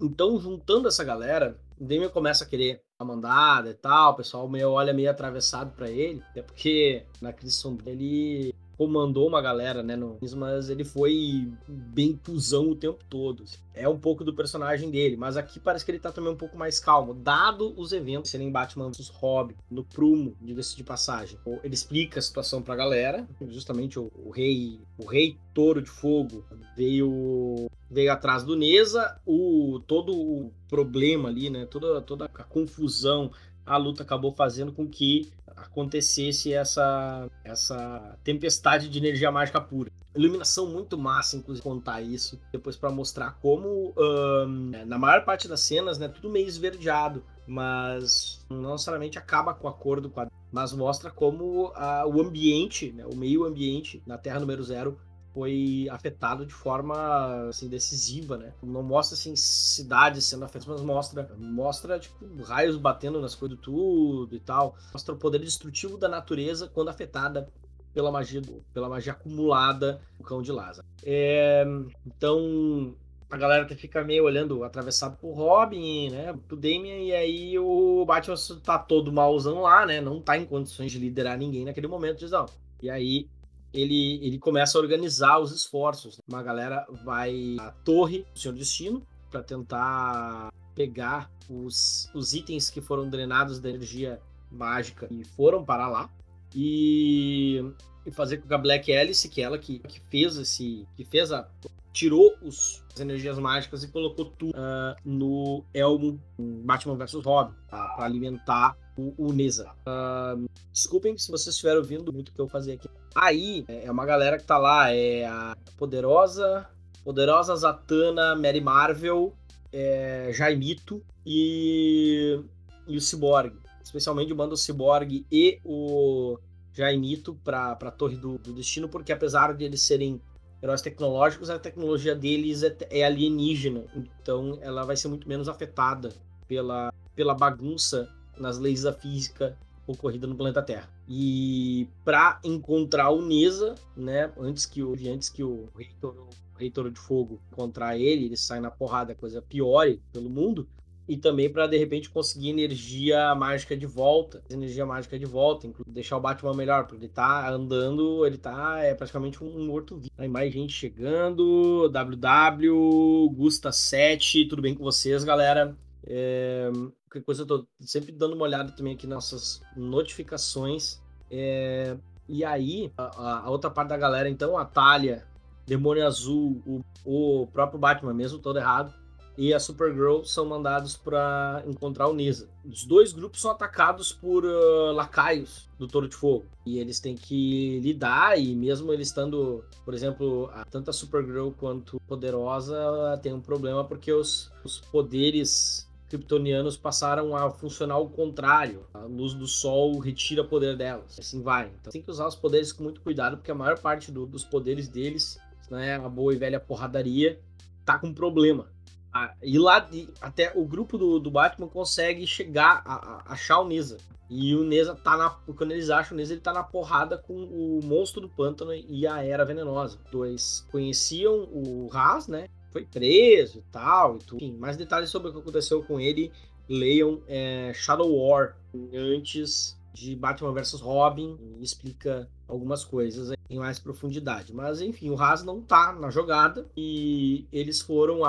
então, 0.00 0.38
juntando 0.38 0.86
essa 0.86 1.02
galera, 1.02 1.58
o 1.76 1.82
Demian 1.82 2.08
começa 2.08 2.44
a 2.44 2.46
querer 2.46 2.80
a 3.00 3.04
mandada 3.04 3.70
e 3.70 3.74
tal, 3.74 4.12
o 4.12 4.14
pessoal 4.14 4.48
meio 4.48 4.70
olha 4.70 4.92
meio 4.92 5.10
atravessado 5.10 5.74
para 5.74 5.90
ele, 5.90 6.22
até 6.30 6.40
porque 6.40 7.02
na 7.20 7.32
crise 7.32 7.68
dele 7.78 8.54
comandou 8.82 9.28
uma 9.28 9.40
galera, 9.40 9.80
né, 9.80 9.94
no, 9.94 10.18
mas 10.36 10.68
ele 10.68 10.82
foi 10.82 11.52
bem 11.68 12.18
cuzão 12.26 12.70
o 12.70 12.74
tempo 12.74 12.98
todo. 13.08 13.44
Assim. 13.44 13.58
É 13.72 13.88
um 13.88 13.98
pouco 13.98 14.24
do 14.24 14.34
personagem 14.34 14.90
dele, 14.90 15.16
mas 15.16 15.36
aqui 15.36 15.60
parece 15.60 15.84
que 15.84 15.92
ele 15.92 16.00
tá 16.00 16.10
também 16.10 16.32
um 16.32 16.36
pouco 16.36 16.58
mais 16.58 16.80
calmo, 16.80 17.14
dado 17.14 17.72
os 17.78 17.92
eventos 17.92 18.30
serem 18.30 18.50
Batman 18.50 18.90
vs 18.90 19.08
Robin, 19.08 19.54
no 19.70 19.84
prumo, 19.84 20.36
diga-se 20.40 20.76
de 20.76 20.82
passagem. 20.82 21.38
Ele 21.62 21.74
explica 21.74 22.18
a 22.18 22.22
situação 22.22 22.60
pra 22.60 22.74
galera, 22.74 23.24
justamente 23.48 24.00
o, 24.00 24.10
o 24.16 24.30
rei, 24.30 24.80
o 24.98 25.06
rei 25.06 25.38
Touro 25.54 25.80
de 25.80 25.90
Fogo 25.90 26.44
veio 26.76 27.70
veio 27.88 28.10
atrás 28.10 28.42
do 28.42 28.56
Neza, 28.56 29.20
o 29.24 29.80
todo 29.86 30.12
o 30.12 30.50
problema 30.66 31.28
ali, 31.28 31.50
né, 31.50 31.66
toda 31.66 32.00
toda 32.00 32.24
a 32.24 32.42
confusão 32.42 33.30
a 33.64 33.76
luta 33.76 34.02
acabou 34.02 34.32
fazendo 34.32 34.72
com 34.72 34.86
que 34.86 35.32
acontecesse 35.56 36.52
essa, 36.52 37.30
essa 37.44 38.18
tempestade 38.24 38.88
de 38.88 38.98
energia 38.98 39.30
mágica 39.30 39.60
pura. 39.60 39.90
Iluminação 40.14 40.66
muito 40.66 40.98
massa, 40.98 41.36
inclusive, 41.36 41.62
contar 41.62 42.02
isso. 42.02 42.38
Depois 42.52 42.76
para 42.76 42.90
mostrar 42.90 43.38
como, 43.40 43.94
um, 43.96 44.70
na 44.86 44.98
maior 44.98 45.24
parte 45.24 45.48
das 45.48 45.60
cenas, 45.60 45.98
né, 45.98 46.08
tudo 46.08 46.28
meio 46.28 46.46
esverdeado, 46.46 47.24
mas 47.46 48.44
não 48.50 48.72
necessariamente 48.72 49.18
acaba 49.18 49.54
com 49.54 49.68
a 49.68 49.72
cor 49.72 50.00
do 50.00 50.10
quadro, 50.10 50.32
mas 50.50 50.72
mostra 50.72 51.10
como 51.10 51.72
a, 51.74 52.06
o 52.06 52.20
ambiente, 52.20 52.92
né, 52.92 53.06
o 53.06 53.16
meio 53.16 53.44
ambiente 53.44 54.02
na 54.06 54.18
Terra 54.18 54.38
número 54.38 54.62
zero 54.62 54.98
foi 55.32 55.88
afetado 55.90 56.44
de 56.44 56.52
forma 56.52 57.48
assim 57.48 57.68
decisiva, 57.68 58.36
né? 58.36 58.52
Não 58.62 58.82
mostra 58.82 59.16
assim 59.16 59.34
cidades 59.34 60.24
sendo 60.24 60.44
afetadas, 60.44 60.80
mas 60.80 60.82
mostra 60.82 61.30
mostra 61.38 61.98
tipo 61.98 62.24
raios 62.42 62.76
batendo 62.76 63.20
nas 63.20 63.34
coisas 63.34 63.58
tudo 63.60 64.34
e 64.34 64.40
tal. 64.40 64.76
Mostra 64.92 65.14
o 65.14 65.18
poder 65.18 65.38
destrutivo 65.38 65.96
da 65.96 66.08
natureza 66.08 66.68
quando 66.68 66.88
afetada 66.88 67.48
pela 67.94 68.10
magia 68.10 68.42
pela 68.72 68.88
magia 68.88 69.12
acumulada 69.12 70.00
do 70.18 70.24
cão 70.24 70.42
de 70.42 70.52
Lázaro. 70.52 70.86
É, 71.02 71.64
então 72.06 72.94
a 73.30 73.36
galera 73.38 73.66
fica 73.74 74.04
meio 74.04 74.24
olhando 74.24 74.62
atravessado 74.62 75.16
por 75.16 75.32
Robin, 75.32 76.10
né, 76.10 76.38
pro 76.46 76.54
Damian, 76.54 76.98
e 76.98 77.14
aí 77.14 77.58
o 77.58 78.04
Batman 78.04 78.36
tá 78.62 78.78
todo 78.78 79.10
malzão 79.10 79.62
lá, 79.62 79.86
né, 79.86 80.02
não 80.02 80.20
tá 80.20 80.36
em 80.36 80.44
condições 80.44 80.92
de 80.92 80.98
liderar 80.98 81.38
ninguém 81.38 81.64
naquele 81.64 81.86
momento, 81.86 82.18
diz, 82.18 82.30
não. 82.30 82.44
E 82.82 82.90
aí 82.90 83.26
ele, 83.72 84.24
ele 84.24 84.38
começa 84.38 84.76
a 84.76 84.80
organizar 84.80 85.38
os 85.38 85.52
esforços. 85.52 86.20
Uma 86.28 86.42
galera 86.42 86.86
vai 87.04 87.56
à 87.58 87.70
torre 87.70 88.24
do 88.32 88.38
Senhor 88.38 88.54
Destino 88.54 89.06
para 89.30 89.42
tentar 89.42 90.52
pegar 90.74 91.30
os, 91.48 92.08
os 92.14 92.34
itens 92.34 92.70
que 92.70 92.80
foram 92.80 93.08
drenados 93.08 93.58
da 93.58 93.70
energia 93.70 94.20
mágica 94.50 95.08
e 95.10 95.24
foram 95.24 95.64
para 95.64 95.88
lá. 95.88 96.10
E, 96.54 97.64
e 98.04 98.10
fazer 98.10 98.38
com 98.38 98.48
que 98.48 98.54
a 98.54 98.58
Black 98.58 98.92
Alice, 98.92 99.28
que 99.28 99.40
é 99.40 99.44
ela 99.44 99.58
que, 99.58 99.78
que 99.78 100.00
fez 100.10 100.36
esse. 100.36 100.86
que 100.96 101.04
fez 101.04 101.32
a. 101.32 101.48
tirou 101.94 102.34
os, 102.42 102.84
as 102.92 103.00
energias 103.00 103.38
mágicas 103.38 103.82
e 103.82 103.88
colocou 103.88 104.26
tudo 104.26 104.50
uh, 104.50 104.94
no 105.02 105.64
Elmo 105.72 106.20
Batman 106.38 106.96
vs 106.96 107.24
Robin 107.24 107.54
para 107.70 108.04
alimentar 108.04 108.76
o, 108.96 109.14
o 109.16 109.32
Neza. 109.32 109.72
Uh, 109.86 110.46
desculpem 110.70 111.16
se 111.16 111.30
vocês 111.30 111.54
estiveram 111.54 111.78
ouvindo 111.78 112.12
muito 112.12 112.28
o 112.28 112.32
que 112.32 112.40
eu 112.40 112.48
fazer 112.48 112.72
aqui. 112.72 112.88
Aí 113.14 113.64
é 113.68 113.90
uma 113.90 114.06
galera 114.06 114.38
que 114.38 114.44
tá 114.44 114.56
lá, 114.56 114.90
é 114.90 115.24
a 115.24 115.56
poderosa, 115.76 116.66
poderosa 117.04 117.54
Zatanna, 117.54 118.34
Mary 118.34 118.60
Marvel, 118.60 119.34
é, 119.72 120.30
Jaimito 120.32 121.02
e, 121.26 122.40
e 122.86 122.96
o 122.96 123.00
Cyborg. 123.00 123.54
Especialmente 123.82 124.32
o 124.32 124.36
bando 124.36 124.56
Cyborg 124.56 125.26
e 125.30 125.60
o 125.64 126.38
Jaimito 126.72 127.34
para 127.44 127.72
a 127.72 127.90
Torre 127.90 128.16
do, 128.16 128.38
do, 128.38 128.52
Destino, 128.52 128.88
porque 128.88 129.12
apesar 129.12 129.54
de 129.54 129.64
eles 129.64 129.82
serem 129.82 130.20
heróis 130.62 130.80
tecnológicos, 130.80 131.50
a 131.50 131.58
tecnologia 131.58 132.14
deles 132.14 132.62
é, 132.62 132.74
é 132.90 133.04
alienígena. 133.04 133.84
Então 133.94 134.58
ela 134.62 134.84
vai 134.84 134.96
ser 134.96 135.08
muito 135.08 135.28
menos 135.28 135.48
afetada 135.48 136.12
pela, 136.46 136.92
pela 137.14 137.34
bagunça 137.34 138.08
nas 138.38 138.58
leis 138.58 138.82
da 138.82 138.92
física 138.92 139.58
ocorrida 139.86 140.26
no 140.26 140.36
planeta 140.36 140.62
Terra. 140.62 140.88
E 141.08 141.88
para 142.04 142.40
encontrar 142.44 143.10
o 143.10 143.20
Neza, 143.22 143.74
né, 143.96 144.32
antes 144.38 144.64
que 144.66 144.82
o 144.82 144.92
antes 144.92 145.28
que 145.28 145.42
o 145.42 145.68
Reitor, 145.76 146.14
o 146.54 146.58
Reitor 146.58 146.90
de 146.90 146.98
Fogo 146.98 147.40
encontrar 147.52 147.98
ele, 147.98 148.26
ele 148.26 148.36
sai 148.36 148.60
na 148.60 148.70
porrada, 148.70 149.14
coisa 149.14 149.42
piore 149.42 150.00
pelo 150.12 150.30
mundo. 150.30 150.68
e 151.08 151.16
também 151.16 151.50
para 151.50 151.66
de 151.66 151.76
repente 151.76 152.08
conseguir 152.08 152.50
energia 152.50 153.34
mágica 153.34 153.76
de 153.76 153.86
volta, 153.86 154.42
energia 154.48 154.86
mágica 154.86 155.18
de 155.18 155.26
volta, 155.26 155.68
deixar 155.86 156.16
o 156.16 156.20
Batman 156.20 156.54
melhor, 156.54 156.86
porque 156.86 157.04
ele 157.04 157.12
tá 157.12 157.50
andando, 157.50 158.24
ele 158.24 158.38
tá 158.38 158.78
é 158.80 158.94
praticamente 158.94 159.42
um 159.42 159.66
morto 159.66 159.96
vivo. 159.96 160.12
Aí 160.16 160.28
mais 160.28 160.52
gente 160.52 160.72
chegando, 160.72 161.88
WW, 161.88 163.28
Gusta 163.30 163.72
7, 163.72 164.46
tudo 164.46 164.62
bem 164.62 164.74
com 164.74 164.84
vocês, 164.84 165.24
galera? 165.24 165.76
É, 166.06 166.70
qualquer 167.12 167.22
coisa 167.22 167.42
eu 167.42 167.46
tô 167.46 167.66
sempre 167.80 168.10
dando 168.10 168.34
uma 168.34 168.44
olhada 168.44 168.72
também 168.72 168.94
aqui 168.94 169.06
nossas 169.06 169.62
notificações. 169.76 171.00
É, 171.30 171.96
e 172.28 172.44
aí, 172.44 172.90
a, 172.96 173.46
a, 173.46 173.50
outra 173.50 173.70
parte 173.70 173.90
da 173.90 173.98
galera, 173.98 174.30
então, 174.30 174.56
a 174.56 174.64
Talia, 174.64 175.26
Demônio 175.66 176.06
Azul, 176.06 176.62
o, 176.66 176.82
o 177.04 177.46
próprio 177.48 177.78
Batman 177.78 178.14
mesmo, 178.14 178.38
todo 178.38 178.58
errado, 178.58 178.94
e 179.36 179.52
a 179.52 179.60
Supergirl 179.60 180.24
são 180.24 180.44
mandados 180.44 180.96
para 180.96 181.62
encontrar 181.66 182.08
o 182.08 182.14
Nisa. 182.14 182.48
Os 182.64 182.84
dois 182.84 183.12
grupos 183.12 183.40
são 183.40 183.50
atacados 183.50 184.12
por 184.12 184.44
uh, 184.44 184.92
lacaios 184.92 185.68
do 185.78 185.88
Toro 185.88 186.08
de 186.08 186.14
Fogo. 186.14 186.46
E 186.66 186.78
eles 186.78 187.00
têm 187.00 187.14
que 187.14 187.80
lidar, 187.80 188.38
e 188.38 188.54
mesmo 188.54 188.92
eles 188.92 189.08
estando, 189.08 189.64
por 189.84 189.94
exemplo, 189.94 190.50
a, 190.52 190.64
tanto 190.64 190.90
a 190.90 190.92
Supergirl 190.92 191.50
quanto 191.50 192.00
Poderosa 192.06 193.18
tem 193.22 193.32
um 193.32 193.40
problema 193.40 193.84
porque 193.84 194.12
os, 194.12 194.52
os 194.64 194.80
poderes 194.80 195.90
kryptonianos 196.12 196.76
passaram 196.76 197.34
a 197.34 197.50
funcionar 197.50 197.94
ao 197.94 198.08
contrário. 198.08 198.84
A 198.92 198.98
luz 198.98 199.32
do 199.32 199.46
sol 199.46 199.98
retira 199.98 200.42
o 200.42 200.48
poder 200.48 200.76
delas. 200.76 201.18
Assim 201.18 201.40
vai. 201.40 201.72
Então 201.80 201.90
tem 201.90 202.02
que 202.02 202.10
usar 202.10 202.26
os 202.26 202.36
poderes 202.36 202.70
com 202.70 202.82
muito 202.82 203.00
cuidado, 203.00 203.38
porque 203.38 203.50
a 203.50 203.54
maior 203.54 203.78
parte 203.78 204.12
do, 204.12 204.26
dos 204.26 204.44
poderes 204.44 204.88
deles, 204.88 205.38
né, 205.70 205.96
a 205.96 206.08
boa 206.08 206.34
e 206.34 206.36
velha 206.36 206.60
porradaria, 206.60 207.40
tá 207.84 207.98
com 207.98 208.12
problema. 208.12 208.68
Ah, 209.10 209.34
e 209.42 209.58
lá, 209.58 209.88
até 210.20 210.52
o 210.54 210.64
grupo 210.66 210.98
do, 210.98 211.18
do 211.18 211.30
Batman 211.30 211.68
consegue 211.68 212.26
chegar 212.26 212.82
a, 212.84 212.94
a, 212.94 213.32
achar 213.32 213.60
o 213.60 213.66
Neza. 213.66 213.96
E 214.28 214.54
o 214.54 214.64
Neza 214.64 214.94
tá 214.94 215.16
na. 215.16 215.30
Quando 215.30 215.72
eles 215.72 215.90
acham 215.90 216.14
o 216.14 216.16
Neza, 216.16 216.34
ele 216.34 216.40
tá 216.40 216.52
na 216.52 216.62
porrada 216.62 217.16
com 217.16 217.34
o 217.34 217.80
monstro 217.82 218.20
do 218.20 218.28
pântano 218.28 218.74
e 218.74 219.06
a 219.06 219.22
Era 219.24 219.44
Venenosa. 219.44 219.98
Os 220.04 220.10
dois 220.10 220.66
conheciam 220.70 221.48
o 221.52 221.88
Raz, 221.88 222.28
né? 222.28 222.48
Foi 222.72 222.84
preso 222.84 223.58
e 223.58 223.62
tal. 223.70 224.16
E 224.16 224.18
tudo. 224.20 224.44
Enfim, 224.44 224.56
mais 224.56 224.76
detalhes 224.76 225.10
sobre 225.10 225.28
o 225.28 225.32
que 225.32 225.38
aconteceu 225.38 225.82
com 225.82 226.00
ele, 226.00 226.32
leiam 226.68 227.20
é, 227.28 227.72
Shadow 227.74 228.10
War 228.10 228.56
antes 228.94 229.76
de 229.92 230.16
Batman 230.16 230.52
vs 230.52 230.80
Robin. 230.80 231.36
explica 231.60 232.28
algumas 232.48 232.84
coisas 232.84 233.32
em 233.48 233.58
mais 233.58 233.78
profundidade. 233.78 234.52
Mas 234.52 234.80
enfim, 234.80 235.10
o 235.10 235.20
Haas 235.20 235.44
não 235.44 235.60
tá 235.60 235.92
na 235.92 236.10
jogada 236.10 236.66
e 236.76 237.46
eles 237.52 237.80
foram 237.80 238.20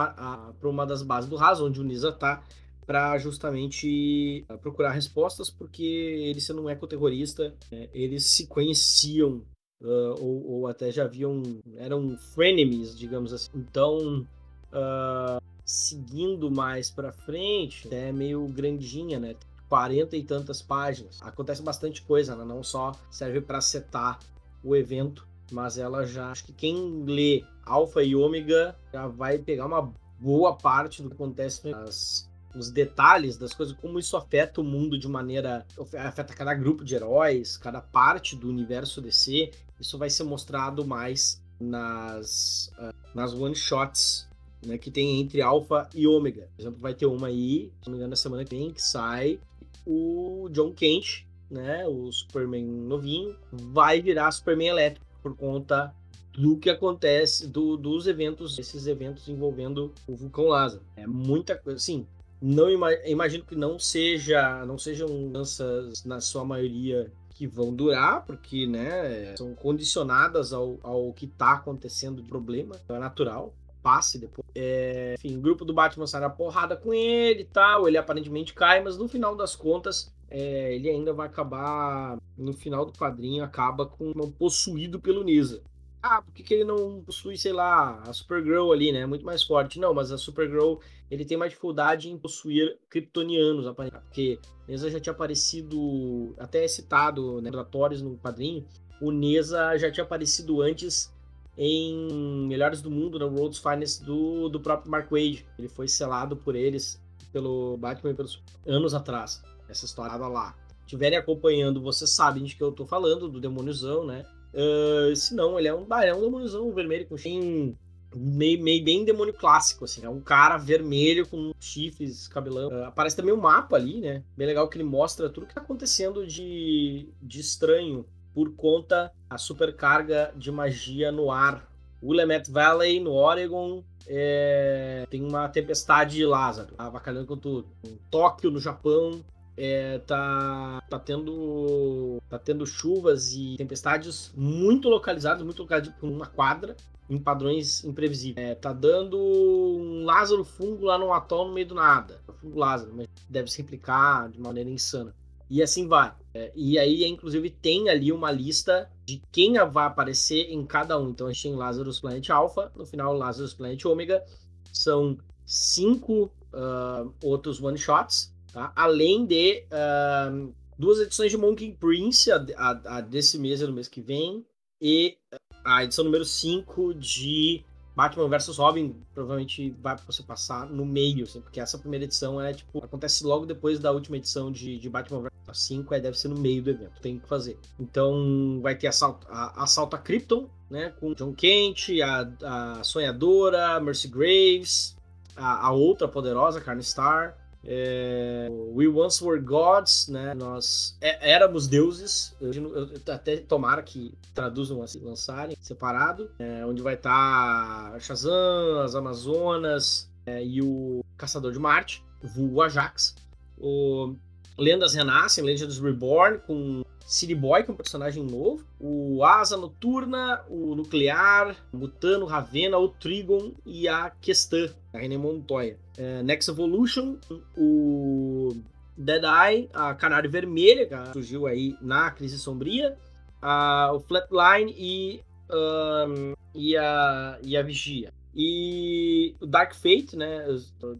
para 0.59 0.69
uma 0.69 0.85
das 0.85 1.01
bases 1.01 1.29
do 1.29 1.37
Haas, 1.37 1.61
onde 1.61 1.79
o 1.79 1.83
Nisa 1.83 2.11
tá, 2.11 2.43
para 2.85 3.17
justamente 3.17 4.45
ah, 4.49 4.57
procurar 4.57 4.91
respostas, 4.91 5.49
porque 5.49 5.83
ele 5.83 6.41
sendo 6.41 6.63
um 6.63 6.69
ecoterrorista, 6.69 7.55
é, 7.71 7.89
eles 7.93 8.25
se 8.25 8.47
conheciam 8.47 9.41
uh, 9.83 10.15
ou, 10.19 10.51
ou, 10.51 10.67
até 10.67 10.91
já 10.91 11.03
haviam 11.03 11.43
eram 11.77 12.17
frenemies, 12.17 12.97
digamos 12.97 13.33
assim. 13.33 13.51
Então 13.53 14.25
uh, 14.71 15.41
seguindo 15.65 16.51
mais 16.51 16.89
para 16.89 17.11
frente, 17.11 17.93
é 17.93 18.11
meio 18.11 18.47
grandinha, 18.47 19.19
né? 19.19 19.35
40 19.69 20.15
e 20.15 20.23
tantas 20.23 20.61
páginas. 20.61 21.19
Acontece 21.21 21.61
bastante 21.61 22.01
coisa, 22.03 22.35
né? 22.35 22.45
não 22.45 22.61
só 22.61 22.91
serve 23.09 23.41
para 23.41 23.59
setar 23.59 24.19
o 24.63 24.75
evento, 24.75 25.27
mas 25.51 25.77
ela 25.77 26.05
já 26.05 26.31
acho 26.31 26.45
que 26.45 26.53
quem 26.53 27.03
lê 27.05 27.43
Alpha 27.65 28.03
e 28.03 28.15
Ômega 28.15 28.75
já 28.91 29.07
vai 29.07 29.39
pegar 29.39 29.65
uma 29.65 29.91
boa 30.19 30.55
parte 30.55 31.01
do 31.01 31.09
que 31.09 31.15
acontece 31.15 31.69
nas 31.69 32.29
os 32.55 32.69
detalhes 32.69 33.37
das 33.37 33.53
coisas, 33.53 33.75
como 33.75 33.99
isso 33.99 34.15
afeta 34.15 34.61
o 34.61 34.63
mundo 34.63 34.97
de 34.97 35.07
maneira. 35.07 35.65
afeta 35.97 36.33
cada 36.33 36.53
grupo 36.53 36.83
de 36.83 36.95
heróis, 36.95 37.57
cada 37.57 37.81
parte 37.81 38.35
do 38.35 38.49
universo 38.49 39.01
DC. 39.01 39.51
Isso 39.79 39.97
vai 39.97 40.09
ser 40.09 40.23
mostrado 40.23 40.85
mais 40.85 41.41
nas, 41.59 42.71
uh, 42.77 42.93
nas 43.13 43.33
one-shots 43.33 44.27
né, 44.65 44.77
que 44.77 44.91
tem 44.91 45.19
entre 45.19 45.41
Alpha 45.41 45.89
e 45.93 46.07
Ômega. 46.07 46.49
Por 46.55 46.61
exemplo, 46.61 46.79
vai 46.79 46.93
ter 46.93 47.05
uma 47.05 47.27
aí, 47.27 47.71
se 47.81 47.87
não 47.87 47.93
me 47.93 47.97
engano, 47.97 48.11
na 48.11 48.15
semana 48.15 48.45
que 48.45 48.55
vem, 48.55 48.71
que 48.71 48.81
sai 48.81 49.39
o 49.85 50.47
John 50.51 50.71
Kent, 50.71 51.25
né, 51.49 51.85
o 51.87 52.11
Superman 52.11 52.65
novinho, 52.65 53.35
vai 53.51 54.01
virar 54.01 54.31
Superman 54.31 54.69
elétrico 54.69 55.05
por 55.21 55.35
conta 55.35 55.93
do 56.31 56.57
que 56.57 56.69
acontece, 56.69 57.47
do, 57.47 57.77
dos 57.77 58.07
eventos, 58.07 58.57
esses 58.57 58.87
eventos 58.87 59.27
envolvendo 59.27 59.93
o 60.07 60.15
vulcão 60.15 60.47
Lázaro. 60.47 60.81
É 60.95 61.05
muita 61.05 61.55
coisa, 61.55 61.77
assim, 61.77 62.07
não 62.45 62.69
imagino 63.05 63.45
que 63.45 63.55
não 63.55 63.79
seja, 63.79 64.65
não 64.65 64.77
sejam 64.77 65.07
mudanças 65.07 66.03
na 66.03 66.19
sua 66.19 66.43
maioria 66.43 67.09
que 67.29 67.47
vão 67.47 67.73
durar, 67.73 68.25
porque, 68.25 68.67
né, 68.67 69.33
são 69.37 69.55
condicionadas 69.55 70.51
ao, 70.51 70.77
ao 70.83 71.13
que 71.13 71.25
está 71.25 71.53
acontecendo 71.53 72.21
de 72.21 72.27
problema, 72.27 72.75
é 72.89 72.99
natural 72.99 73.53
passe 73.81 74.17
depois. 74.17 74.47
É, 74.55 75.15
enfim, 75.17 75.37
o 75.37 75.41
grupo 75.41 75.65
do 75.65 75.73
Batman 75.73 76.07
sai 76.07 76.21
na 76.21 76.29
porrada 76.29 76.75
com 76.77 76.93
ele 76.93 77.41
e 77.41 77.45
tal. 77.45 77.85
Ele 77.85 77.97
aparentemente 77.97 78.53
cai, 78.53 78.81
mas 78.81 78.97
no 78.97 79.09
final 79.09 79.35
das 79.35 79.57
contas, 79.57 80.09
é, 80.29 80.73
ele 80.73 80.89
ainda 80.89 81.11
vai 81.11 81.27
acabar. 81.27 82.17
No 82.37 82.53
final 82.53 82.85
do 82.85 82.93
quadrinho, 82.93 83.43
acaba 83.43 83.85
com 83.85 84.11
um 84.15 84.31
possuído 84.31 84.99
pelo 85.01 85.23
Nisa. 85.23 85.61
Ah, 86.05 86.21
por 86.21 86.33
que, 86.33 86.43
que 86.43 86.53
ele 86.53 86.65
não 86.65 87.01
possui, 87.01 87.37
sei 87.37 87.53
lá, 87.53 88.03
a 88.05 88.11
Supergirl 88.11 88.73
ali, 88.73 88.91
né? 88.91 89.05
Muito 89.05 89.23
mais 89.23 89.41
forte. 89.41 89.79
Não, 89.79 89.93
mas 89.93 90.11
a 90.11 90.17
Supergirl 90.17 90.75
ele 91.09 91.23
tem 91.23 91.37
mais 91.37 91.51
dificuldade 91.51 92.09
em 92.09 92.17
possuir 92.17 92.77
kryptonianos, 92.89 93.65
aparentemente. 93.65 94.05
Porque 94.07 94.37
Nesa 94.67 94.91
já 94.91 94.99
tinha 94.99 95.13
aparecido, 95.13 96.35
até 96.37 96.67
citado, 96.67 97.41
né, 97.41 97.49
no 97.49 98.17
quadrinho. 98.17 98.67
O 98.99 99.11
Nesa 99.11 99.77
já 99.77 99.89
tinha 99.89 100.03
aparecido 100.03 100.61
antes 100.61 101.09
em 101.57 102.47
Melhores 102.49 102.81
do 102.81 102.91
Mundo, 102.91 103.17
no 103.17 103.27
World's 103.27 103.59
Finest 103.59 104.03
do, 104.03 104.49
do 104.49 104.59
próprio 104.59 104.91
Mark 104.91 105.09
Wade. 105.09 105.45
Ele 105.57 105.69
foi 105.69 105.87
selado 105.87 106.35
por 106.35 106.53
eles, 106.53 107.01
pelo 107.31 107.77
Batman, 107.77 108.13
pelos 108.13 108.43
anos 108.67 108.93
atrás. 108.93 109.41
Essa 109.69 109.85
história 109.85 110.17
lá. 110.17 110.53
Estiverem 110.81 111.17
acompanhando, 111.17 111.81
vocês 111.81 112.09
sabem 112.09 112.43
de 112.43 112.57
que 112.57 112.61
eu 112.61 112.73
tô 112.73 112.85
falando, 112.85 113.29
do 113.29 113.39
Demôniozão, 113.39 114.05
né? 114.05 114.25
Uh, 114.53 115.15
se 115.15 115.33
não, 115.33 115.57
ele 115.57 115.67
é 115.67 115.73
um, 115.73 115.85
é 116.01 116.13
um 116.13 116.21
demôniozão 116.21 116.71
vermelho 116.71 117.07
com 117.07 117.17
chifre 117.17 117.75
meio, 118.15 118.61
meio 118.61 118.83
bem 118.83 119.05
demônio 119.05 119.33
clássico, 119.33 119.85
assim. 119.85 120.05
É 120.05 120.09
um 120.09 120.21
cara 120.21 120.57
vermelho 120.57 121.27
com 121.27 121.51
chifres, 121.59 122.27
cabelão. 122.27 122.69
Uh, 122.69 122.85
aparece 122.85 123.15
também 123.15 123.33
um 123.33 123.39
mapa 123.39 123.75
ali, 123.75 123.99
né? 123.99 124.23
Bem 124.37 124.47
legal 124.47 124.67
que 124.67 124.77
ele 124.77 124.83
mostra 124.83 125.29
tudo 125.29 125.47
que 125.47 125.55
tá 125.55 125.61
acontecendo 125.61 126.25
de, 126.25 127.09
de 127.21 127.39
estranho 127.39 128.05
por 128.33 128.55
conta 128.55 129.11
da 129.29 129.37
supercarga 129.37 130.33
de 130.35 130.51
magia 130.51 131.11
no 131.11 131.31
ar. 131.31 131.69
Willamette 132.01 132.51
Valley, 132.51 132.99
no 132.99 133.13
Oregon, 133.13 133.81
é... 134.07 135.05
tem 135.09 135.23
uma 135.23 135.47
tempestade 135.47 136.17
de 136.17 136.25
Lázaro, 136.25 136.73
avacalhando 136.77 137.27
com 137.27 137.37
tudo. 137.37 137.67
Tóquio, 138.11 138.51
no 138.51 138.59
Japão, 138.59 139.23
é, 139.55 139.99
tá, 139.99 140.81
tá, 140.89 140.99
tendo, 140.99 142.21
tá 142.29 142.39
tendo 142.39 142.65
chuvas 142.65 143.33
e 143.33 143.55
tempestades 143.57 144.31
muito 144.35 144.89
localizadas, 144.89 145.43
muito 145.43 145.61
localizadas 145.61 145.99
por 145.99 146.09
uma 146.09 146.25
quadra, 146.25 146.75
em 147.09 147.17
padrões 147.17 147.83
imprevisíveis. 147.83 148.47
É, 148.47 148.55
tá 148.55 148.73
dando 148.73 149.17
um 149.17 150.03
Lázaro 150.05 150.43
fungo 150.43 150.85
lá 150.85 150.97
no 150.97 151.13
atol 151.13 151.47
no 151.47 151.53
meio 151.53 151.67
do 151.67 151.75
nada. 151.75 152.19
Fungo 152.41 152.59
Lázaro, 152.59 152.93
mas 152.95 153.07
deve 153.29 153.51
se 153.51 153.61
replicar 153.61 154.29
de 154.29 154.39
maneira 154.39 154.69
insana. 154.69 155.13
E 155.49 155.61
assim 155.61 155.87
vai. 155.87 156.13
É, 156.33 156.51
e 156.55 156.79
aí, 156.79 157.05
inclusive, 157.05 157.49
tem 157.49 157.89
ali 157.89 158.11
uma 158.11 158.31
lista 158.31 158.89
de 159.05 159.21
quem 159.31 159.53
vai 159.69 159.85
aparecer 159.85 160.51
em 160.51 160.65
cada 160.65 160.99
um. 160.99 161.09
Então, 161.09 161.27
a 161.27 161.31
gente 161.31 161.43
tem 161.43 161.55
Lazarus 161.55 161.99
Planet 161.99 162.27
Alpha, 162.29 162.71
no 162.75 162.85
final, 162.85 163.13
Lazarus 163.13 163.53
Planet 163.53 163.85
Omega. 163.85 164.23
São 164.71 165.17
cinco 165.45 166.31
uh, 166.53 167.13
outros 167.23 167.61
one-shots, 167.61 168.32
tá? 168.53 168.71
além 168.75 169.25
de 169.25 169.63
uh, 169.71 170.53
duas 170.77 170.99
edições 170.99 171.31
de 171.31 171.37
Monkey 171.37 171.73
Prince, 171.73 172.31
a, 172.31 172.45
a, 172.57 172.97
a, 172.97 173.01
desse 173.01 173.37
mês 173.37 173.61
e 173.61 173.65
do 173.65 173.73
mês 173.73 173.87
que 173.87 174.01
vem, 174.01 174.45
e 174.81 175.17
a 175.63 175.83
edição 175.83 176.03
número 176.03 176.25
5 176.25 176.93
de 176.93 177.63
Batman 177.95 178.27
vs 178.27 178.57
Robin 178.57 178.95
provavelmente 179.13 179.69
vai 179.81 179.95
você 180.05 180.23
passar 180.23 180.67
no 180.67 180.85
meio, 180.85 181.23
assim, 181.23 181.41
porque 181.41 181.59
essa 181.59 181.77
primeira 181.77 182.05
edição 182.05 182.41
é 182.41 182.53
tipo 182.53 182.83
acontece 182.83 183.23
logo 183.23 183.45
depois 183.45 183.79
da 183.79 183.91
última 183.91 184.17
edição 184.17 184.51
de, 184.51 184.79
de 184.79 184.89
Batman 184.89 185.21
vs 185.47 185.59
5, 185.59 185.93
aí 185.93 186.01
deve 186.01 186.17
ser 186.17 186.27
no 186.27 186.37
meio 186.37 186.61
do 186.61 186.71
evento, 186.71 187.01
tem 187.01 187.19
que 187.19 187.27
fazer. 187.27 187.57
Então 187.79 188.59
vai 188.61 188.75
ter 188.75 188.87
assalto 188.87 189.27
a, 189.29 189.63
assalto 189.63 189.95
a 189.95 189.99
Krypton, 189.99 190.49
né, 190.69 190.89
com 190.99 191.13
John 191.13 191.33
Kent, 191.33 191.89
a, 192.01 192.77
a 192.79 192.83
Sonhadora, 192.83 193.79
Mercy 193.79 194.07
Graves, 194.07 194.97
a, 195.35 195.67
a 195.67 195.71
outra 195.71 196.07
poderosa 196.07 196.59
Carne 196.59 196.83
Star, 196.83 197.37
é, 197.65 198.47
We 198.73 198.87
Once 198.87 199.23
Were 199.23 199.41
Gods, 199.41 200.07
né? 200.07 200.33
Nós 200.33 200.97
é, 200.99 201.31
éramos 201.31 201.67
deuses. 201.67 202.35
Eu, 202.41 202.51
eu, 202.53 202.89
até 203.13 203.37
tomara 203.37 203.81
que 203.81 204.13
traduzam 204.33 204.81
assim, 204.81 204.99
lançarem 204.99 205.55
separado, 205.61 206.29
é, 206.39 206.65
onde 206.65 206.81
vai 206.81 206.95
estar 206.95 207.91
tá 207.91 207.99
Shazam, 207.99 208.81
as 208.81 208.95
Amazonas 208.95 210.09
é, 210.25 210.43
e 210.43 210.61
o 210.61 211.03
Caçador 211.17 211.51
de 211.51 211.59
Marte. 211.59 212.03
vulgo 212.21 212.61
Ajax. 212.61 213.15
O 213.57 214.15
Lendas 214.57 214.93
Renascem, 214.93 215.43
Legends 215.43 215.79
Reborn, 215.79 216.39
com 216.39 216.83
City 217.05 217.35
Boy, 217.35 217.63
que 217.63 217.69
é 217.69 217.73
um 217.73 217.77
personagem 217.77 218.23
novo, 218.23 218.65
o 218.79 219.23
Asa 219.23 219.57
Noturna, 219.57 220.41
o 220.49 220.73
Nuclear, 220.75 221.55
o 221.71 221.77
Mutano, 221.77 222.25
Ravena, 222.25 222.77
o 222.77 222.87
Trigon 222.87 223.51
e 223.65 223.87
a 223.87 224.09
Questã, 224.09 224.69
a 224.93 224.97
René 224.97 225.17
Montoya. 225.17 225.77
É, 225.97 226.23
Next 226.23 226.49
Evolution, 226.49 227.17
o 227.57 228.55
Dead 228.97 229.23
Eye, 229.23 229.69
a 229.73 229.93
Canário 229.93 230.29
Vermelha, 230.29 230.87
que 230.87 231.13
surgiu 231.13 231.45
aí 231.45 231.75
na 231.81 232.09
Crise 232.11 232.39
Sombria, 232.39 232.97
a, 233.41 233.91
o 233.93 233.99
Flatline 233.99 234.73
e, 234.77 235.21
um, 235.51 236.33
e, 236.55 236.77
a, 236.77 237.37
e 237.43 237.57
a 237.57 237.61
Vigia. 237.61 238.13
E 238.35 239.35
o 239.39 239.45
Dark 239.45 239.75
Fate, 239.75 240.15
né? 240.15 240.45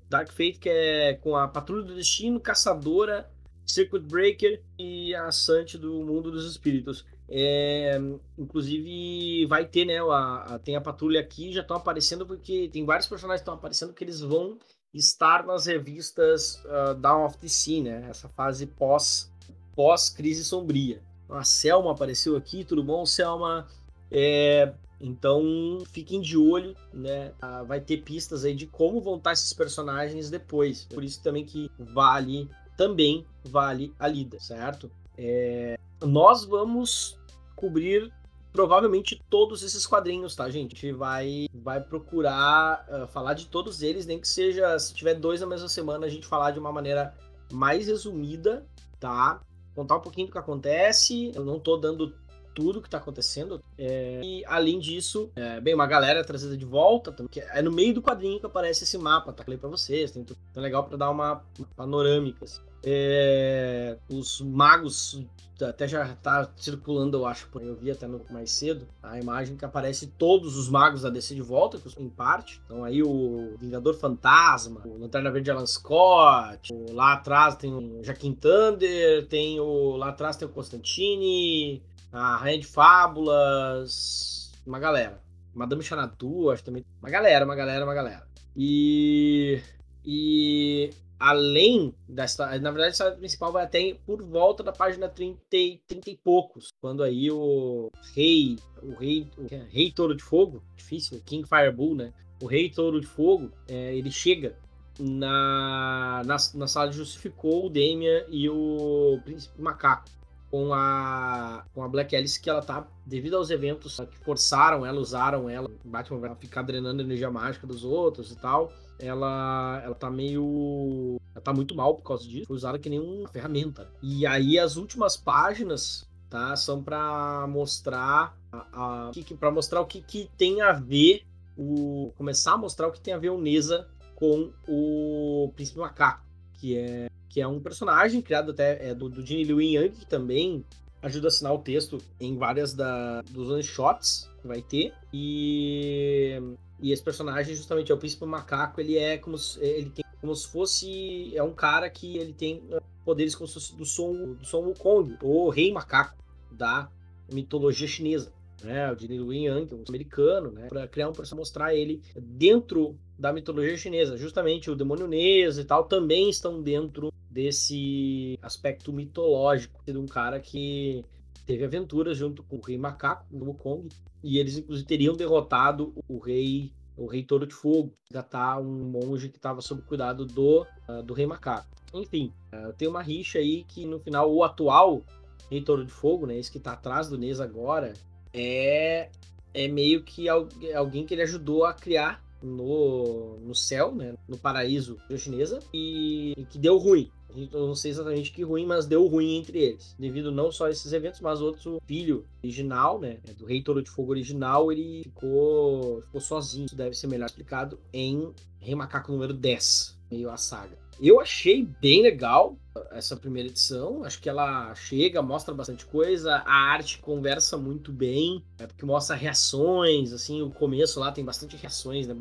Dark 0.07 0.29
Fate 0.29 0.60
que 0.60 0.69
é 0.69 1.13
com 1.15 1.36
a 1.36 1.48
Patrulha 1.48 1.83
do 1.83 1.95
Destino, 1.95 2.39
Caçadora, 2.39 3.27
Circuit 3.65 4.01
Breaker 4.01 4.62
e 4.77 5.13
a 5.15 5.32
Sante 5.32 5.77
do 5.77 5.93
Mundo 6.03 6.32
dos 6.32 6.50
Espíritos. 6.50 7.05
É, 7.29 8.00
inclusive 8.38 9.46
vai 9.46 9.65
ter, 9.65 9.86
né? 9.86 10.00
A, 10.00 10.55
a, 10.55 10.60
tem 10.60 10.75
a 10.75 10.82
patrulha 10.82 11.20
aqui, 11.20 11.51
já 11.51 11.62
estão 11.62 11.77
aparecendo 11.77 12.25
porque 12.25 12.70
tem 12.72 12.86
vários 12.86 13.08
personagens 13.08 13.41
que 13.41 13.43
estão 13.43 13.55
aparecendo 13.55 13.93
que 13.93 14.03
eles 14.03 14.20
vão 14.20 14.58
estar 14.93 15.46
nas 15.46 15.65
revistas 15.65 16.62
uh, 16.65 16.93
Down 16.93 17.25
of 17.25 17.38
the 17.38 17.48
Sea, 17.48 17.82
né? 17.82 18.08
Essa 18.10 18.29
fase 18.29 18.67
pós 18.67 19.32
pós 19.75 20.10
crise 20.10 20.43
sombria. 20.43 21.01
A 21.29 21.43
Selma 21.43 21.91
apareceu 21.91 22.36
aqui, 22.36 22.63
tudo 22.63 22.84
bom, 22.84 23.05
Selma? 23.05 23.67
É, 24.12 24.72
então 25.01 25.82
fiquem 25.91 26.22
de 26.22 26.38
olho, 26.38 26.75
né? 26.93 27.32
Ah, 27.41 27.63
vai 27.63 27.82
ter 27.82 27.98
pistas 27.98 28.46
aí 28.46 28.53
de 28.53 28.67
como 28.67 29.01
vão 29.01 29.17
estar 29.17 29.34
esses 29.34 29.51
personagens 29.53 30.29
depois. 30.29 30.86
Por 30.86 31.03
isso 31.03 31.22
também 31.24 31.43
que 31.43 31.72
vale 31.79 32.50
também 32.77 33.25
vale 33.44 33.94
a 34.00 34.08
lida, 34.08 34.39
certo? 34.39 34.92
É, 35.18 35.77
nós 36.01 36.44
vamos 36.44 37.18
cobrir 37.56 38.12
provavelmente 38.51 39.22
todos 39.30 39.63
esses 39.63 39.86
quadrinhos, 39.86 40.36
tá, 40.36 40.50
gente? 40.50 40.75
A 40.75 40.80
gente 40.80 40.94
vai, 40.94 41.48
vai 41.53 41.82
procurar 41.82 42.86
uh, 42.88 43.08
falar 43.08 43.34
de 43.34 43.48
todos 43.48 43.82
eles, 43.82 44.06
nem 44.06 44.20
que 44.20 44.27
seja, 44.27 44.77
se 44.77 44.94
tiver 44.94 45.15
dois 45.15 45.42
na 45.42 45.48
mesma 45.48 45.68
semana, 45.68 46.06
a 46.06 46.10
gente 46.10 46.27
falar 46.27 46.51
de 46.51 46.60
uma 46.60 46.72
maneira 46.72 47.15
mais 47.51 47.88
resumida, 47.88 48.65
tá? 49.00 49.42
Contar 49.74 49.98
um 49.98 50.01
pouquinho 50.01 50.27
do 50.27 50.32
que 50.32 50.38
acontece. 50.38 51.32
Eu 51.34 51.44
não 51.44 51.60
tô 51.60 51.77
dando 51.77 52.13
tudo 52.53 52.81
que 52.81 52.89
tá 52.89 52.98
acontecendo. 52.98 53.62
É, 53.77 54.22
e 54.24 54.45
além 54.45 54.79
disso, 54.79 55.31
é, 55.36 55.60
bem, 55.60 55.74
uma 55.74 55.88
galera 55.88 56.24
trazida 56.24 56.55
de 56.55 56.65
volta, 56.65 57.13
que 57.29 57.39
é 57.39 57.62
no 57.62 57.72
meio 57.72 57.93
do 57.93 58.01
quadrinho 58.01 58.39
que 58.39 58.45
aparece 58.45 58.83
esse 58.83 58.98
mapa, 58.98 59.31
tá? 59.33 59.43
Falei 59.43 59.57
pra 59.57 59.69
vocês, 59.69 60.12
tem 60.12 60.24
tudo 60.24 60.38
então 60.51 60.62
legal 60.62 60.83
para 60.83 60.98
dar 60.98 61.10
uma, 61.10 61.43
panorâmica. 61.75 62.45
Assim. 62.45 62.62
É, 62.86 63.98
os 64.10 64.41
magos 64.41 65.25
até 65.62 65.88
já 65.88 66.15
tá 66.15 66.50
circulando, 66.57 67.17
eu 67.17 67.25
acho, 67.25 67.48
eu 67.62 67.75
vi 67.75 67.91
até 67.91 68.07
no, 68.07 68.22
mais 68.29 68.51
cedo, 68.51 68.88
a 69.01 69.19
imagem 69.19 69.55
que 69.55 69.63
aparece 69.63 70.07
todos 70.07 70.57
os 70.57 70.67
magos 70.67 71.03
da 71.03 71.10
DC 71.10 71.36
de 71.36 71.41
volta, 71.41 71.79
em 71.98 72.10
parte. 72.10 72.62
Então 72.65 72.83
aí 72.83 73.03
o 73.03 73.55
Vingador 73.60 73.93
Fantasma, 73.93 74.81
o 74.86 74.98
Lanterna 74.98 75.31
Verde 75.31 75.51
Alan 75.51 75.65
Scott, 75.65 76.74
o, 76.74 76.91
lá 76.91 77.13
atrás 77.13 77.55
tem 77.55 77.74
o 77.74 78.03
Jaquim 78.03 78.33
Thunder, 78.33 79.27
tem 79.27 79.60
o 79.60 79.95
lá 79.95 80.10
atrás 80.10 80.36
tem 80.36 80.48
o 80.48 80.51
Constantine, 80.51 81.81
a 82.13 82.38
Rainha 82.38 82.60
de 82.60 82.67
Fábulas, 82.67 84.51
uma 84.65 84.79
galera. 84.79 85.20
Madame 85.53 85.84
Xanadu, 85.84 86.51
acho 86.51 86.63
também. 86.63 86.86
Uma 87.01 87.10
galera, 87.10 87.43
uma 87.43 87.55
galera, 87.55 87.84
uma 87.84 87.93
galera. 87.93 88.27
E. 88.55 89.60
E 90.05 90.91
além 91.17 91.96
da 92.08 92.25
história, 92.25 92.60
na 92.60 92.70
verdade 92.70 92.89
a 92.89 92.91
história 92.91 93.17
principal 93.17 93.51
vai 93.53 93.63
até 93.63 93.96
por 94.05 94.22
volta 94.22 94.62
da 94.62 94.74
página 94.74 95.08
30, 95.08 95.39
30 95.88 96.10
e 96.10 96.17
poucos, 96.17 96.74
quando 96.82 97.01
aí 97.01 97.32
o 97.32 97.89
rei, 98.13 98.58
o 98.82 98.93
rei, 98.96 99.32
o 99.38 99.48
rei 99.72 99.91
Touro 99.91 100.13
de 100.13 100.22
Fogo, 100.22 100.61
difícil, 100.75 101.22
King 101.25 101.48
Firebull, 101.48 101.96
né? 101.96 102.14
O 102.42 102.46
rei 102.46 102.70
Touro 102.70 103.00
de 103.00 103.07
Fogo, 103.07 103.50
é, 103.70 103.96
ele 103.96 104.11
chega 104.11 104.57
na, 105.00 106.22
na, 106.25 106.35
na 106.55 106.68
sala 106.68 106.90
de 106.90 106.98
justificou 106.98 107.68
o 107.68 107.70
Damian 107.70 108.25
e 108.29 108.50
o 108.50 109.22
príncipe 109.24 109.61
macaco 109.61 110.09
com 110.53 110.72
a, 110.72 111.66
com 111.74 111.83
a 111.83 111.87
Black 111.89 112.16
Alice 112.16 112.39
que 112.39 112.48
ela 112.48 112.61
tá, 112.61 112.85
devido 113.03 113.35
aos 113.35 113.50
eventos 113.50 114.00
que 114.11 114.20
forçaram 114.20 114.85
ela, 114.85 115.01
usaram 115.01 115.50
ela, 115.50 115.68
Batman 115.83 116.20
vai 116.20 116.35
ficar 116.35 116.61
drenando 116.61 117.01
a 117.01 117.03
energia 117.03 117.31
mágica 117.31 117.66
dos 117.66 117.83
outros 117.83 118.31
e 118.31 118.35
tal, 118.35 118.72
ela, 119.00 119.81
ela 119.83 119.96
tá 119.96 120.11
meio. 120.11 121.20
Ela 121.33 121.44
tá 121.44 121.51
muito 121.51 121.74
mal 121.74 121.96
por 121.96 122.03
causa 122.03 122.27
disso, 122.27 122.46
foi 122.46 122.55
usada 122.55 122.77
que 122.77 122.87
nem 122.87 123.00
uma 123.00 123.27
ferramenta. 123.29 123.89
E 124.00 124.27
aí 124.27 124.59
as 124.59 124.75
últimas 124.75 125.18
páginas 125.18 126.07
tá, 126.29 126.55
são 126.55 126.83
para 126.83 127.48
mostrar 127.48 128.37
a, 128.51 129.07
a 129.07 129.11
para 129.39 129.50
mostrar 129.50 129.81
o 129.81 129.87
que, 129.87 130.03
que 130.03 130.29
tem 130.37 130.61
a 130.61 130.72
ver 130.72 131.24
o 131.57 132.13
começar 132.16 132.53
a 132.53 132.57
mostrar 132.59 132.89
o 132.89 132.92
que 132.92 133.01
tem 133.01 133.16
a 133.16 133.18
ver 133.18 133.31
o 133.31 133.42
Neza 133.42 133.87
com 134.13 134.53
o 134.68 135.51
Príncipe 135.55 135.79
Macaco, 135.79 136.24
que 136.53 136.77
é 136.77 137.09
que 137.33 137.41
é 137.41 137.48
um 137.48 137.59
personagem 137.59 138.22
criado 138.22 138.51
até 138.51 138.89
é, 138.89 138.93
do, 138.93 139.09
do 139.09 139.25
Gene 139.25 139.43
Lewin 139.43 139.75
Young, 139.75 139.89
que 139.89 140.05
também 140.05 140.63
ajuda 141.01 141.27
a 141.27 141.29
assinar 141.29 141.51
o 141.51 141.57
texto 141.57 141.98
em 142.19 142.37
várias 142.37 142.75
da, 142.75 143.24
dos 143.24 143.50
one-shots 143.50 144.29
que 144.39 144.48
vai 144.48 144.61
ter. 144.61 144.93
E, 145.11 146.39
e 146.79 146.91
esse 146.91 147.01
personagem, 147.01 147.55
justamente, 147.55 147.91
é 147.91 147.96
o 147.96 147.98
Príncipe 147.98 148.24
Macaco, 148.24 148.79
ele 148.79 149.00
é 149.00 149.17
como 149.17 149.35
se, 149.35 149.59
ele 149.59 149.89
tem 149.89 150.05
como 150.22 150.35
se 150.35 150.48
fosse. 150.48 151.35
É 151.35 151.41
um 151.41 151.55
cara 151.55 151.89
que 151.89 152.17
ele 152.17 152.33
tem 152.33 152.61
poderes 153.03 153.33
como 153.33 153.48
se 153.48 153.55
fosse 153.55 153.75
do 153.75 153.85
Son, 153.85 154.33
do 154.33 154.46
Son 154.46 154.59
Wukong, 154.59 155.17
o 155.24 155.50
Rei 155.50 155.74
Macaco 155.74 156.15
da 156.51 156.87
mitologia 157.33 157.87
chinesa. 157.87 158.31
Né, 158.61 158.89
o 158.89 158.98
Gene 158.98 159.17
Lewin 159.17 159.46
Yang, 159.46 159.75
um 159.75 159.83
americano, 159.89 160.51
né, 160.51 160.67
para 160.69 160.87
criar 160.87 161.09
um 161.09 161.13
personagem, 161.13 161.41
mostrar 161.41 161.75
ele 161.75 162.01
dentro 162.15 162.96
da 163.17 163.33
mitologia 163.33 163.75
chinesa. 163.75 164.15
Justamente 164.17 164.72
o 164.72 164.75
demônio 164.75 165.07
Neza 165.07 165.59
e 165.59 165.65
tal 165.65 165.83
também 165.83 166.29
estão 166.29 166.61
dentro 166.61 167.11
desse 167.33 168.37
aspecto 168.41 168.93
mitológico 168.93 169.81
de 169.85 169.98
um 169.98 170.05
cara 170.05 170.39
que 170.39 171.03
teve 171.46 171.65
aventuras 171.65 172.15
junto 172.17 172.43
com 172.43 172.57
o 172.57 172.61
rei 172.61 172.77
macaco 172.77 173.25
no 173.31 173.46
Wukong 173.48 173.89
e 174.24 174.37
eles 174.37 174.57
inclusive 174.57 174.87
teriam 174.87 175.15
derrotado 175.15 175.93
o 176.07 176.19
rei 176.19 176.72
o 176.96 177.07
rei 177.07 177.24
Touro 177.24 177.48
de 177.48 177.55
Fogo, 177.55 177.91
já 178.11 178.22
tá 178.22 178.59
um 178.59 178.91
monge 178.91 179.27
que 179.27 179.37
estava 179.37 179.61
sob 179.61 179.81
cuidado 179.81 180.27
do, 180.27 180.61
uh, 180.87 181.01
do 181.03 181.15
rei 181.15 181.25
macaco. 181.25 181.67
Enfim, 181.91 182.31
uh, 182.53 182.72
tem 182.74 182.87
uma 182.87 183.01
rixa 183.01 183.39
aí 183.39 183.63
que 183.63 183.83
no 183.83 184.00
final 184.00 184.31
o 184.31 184.43
atual 184.43 185.01
rei 185.50 185.59
Touro 185.59 185.83
de 185.83 185.91
Fogo, 185.91 186.27
né, 186.27 186.37
esse 186.37 186.51
que 186.51 186.59
tá 186.59 186.74
atrás 186.74 187.09
do 187.09 187.17
Nez 187.17 187.41
agora, 187.41 187.93
é 188.31 189.09
é 189.55 189.67
meio 189.67 190.03
que 190.03 190.27
alguém 190.29 191.05
que 191.05 191.13
ele 191.13 191.22
ajudou 191.22 191.65
a 191.65 191.74
criar 191.74 192.24
no, 192.43 193.37
no 193.37 193.55
céu, 193.55 193.93
né, 193.93 194.13
no 194.27 194.37
paraíso 194.37 194.98
chinesa, 195.17 195.59
e, 195.74 196.33
e 196.35 196.46
que 196.46 196.57
deu 196.57 196.77
ruim. 196.77 197.09
Eu 197.35 197.67
não 197.67 197.75
sei 197.75 197.91
exatamente 197.91 198.31
que 198.31 198.43
ruim, 198.43 198.65
mas 198.65 198.85
deu 198.85 199.07
ruim 199.07 199.37
entre 199.37 199.59
eles. 199.59 199.96
Devido 199.98 200.31
não 200.31 200.51
só 200.51 200.65
a 200.65 200.72
esses 200.72 200.91
eventos, 200.93 201.22
mas 201.22 201.41
outro 201.41 201.81
filho 201.85 202.25
original, 202.43 203.00
né? 203.00 203.17
Do 203.37 203.46
Rei 203.46 203.61
Toro 203.61 203.81
de 203.81 203.89
Fogo 203.89 204.11
original, 204.11 204.72
ele 204.72 205.03
ficou, 205.03 206.01
ficou 206.01 206.22
sozinho. 206.22 206.65
Isso 206.65 206.75
deve 206.75 206.96
ser 206.96 207.07
melhor 207.07 207.25
explicado 207.25 207.79
em 207.91 208.31
Rei 208.59 208.75
Macaco 208.75 209.11
número 209.11 209.33
10, 209.33 209.98
meio 210.11 210.29
a 210.29 210.37
saga. 210.37 210.77
Eu 211.01 211.19
achei 211.19 211.67
bem 211.81 212.03
legal 212.03 212.57
essa 212.91 213.15
primeira 213.15 213.50
edição. 213.50 214.03
Acho 214.03 214.22
que 214.22 214.29
ela 214.29 214.74
chega, 214.75 215.22
mostra 215.22 215.53
bastante 215.53 215.85
coisa. 215.85 216.35
A 216.46 216.53
arte 216.53 217.00
conversa 217.00 217.57
muito 217.57 217.91
bem, 217.91 218.43
é 218.59 218.67
porque 218.67 218.85
mostra 218.85 219.15
reações. 219.15 220.13
Assim, 220.13 220.41
o 220.41 220.51
começo 220.51 221.00
lá 221.00 221.11
tem 221.11 221.25
bastante 221.25 221.55
reações, 221.55 222.07
né? 222.07 222.15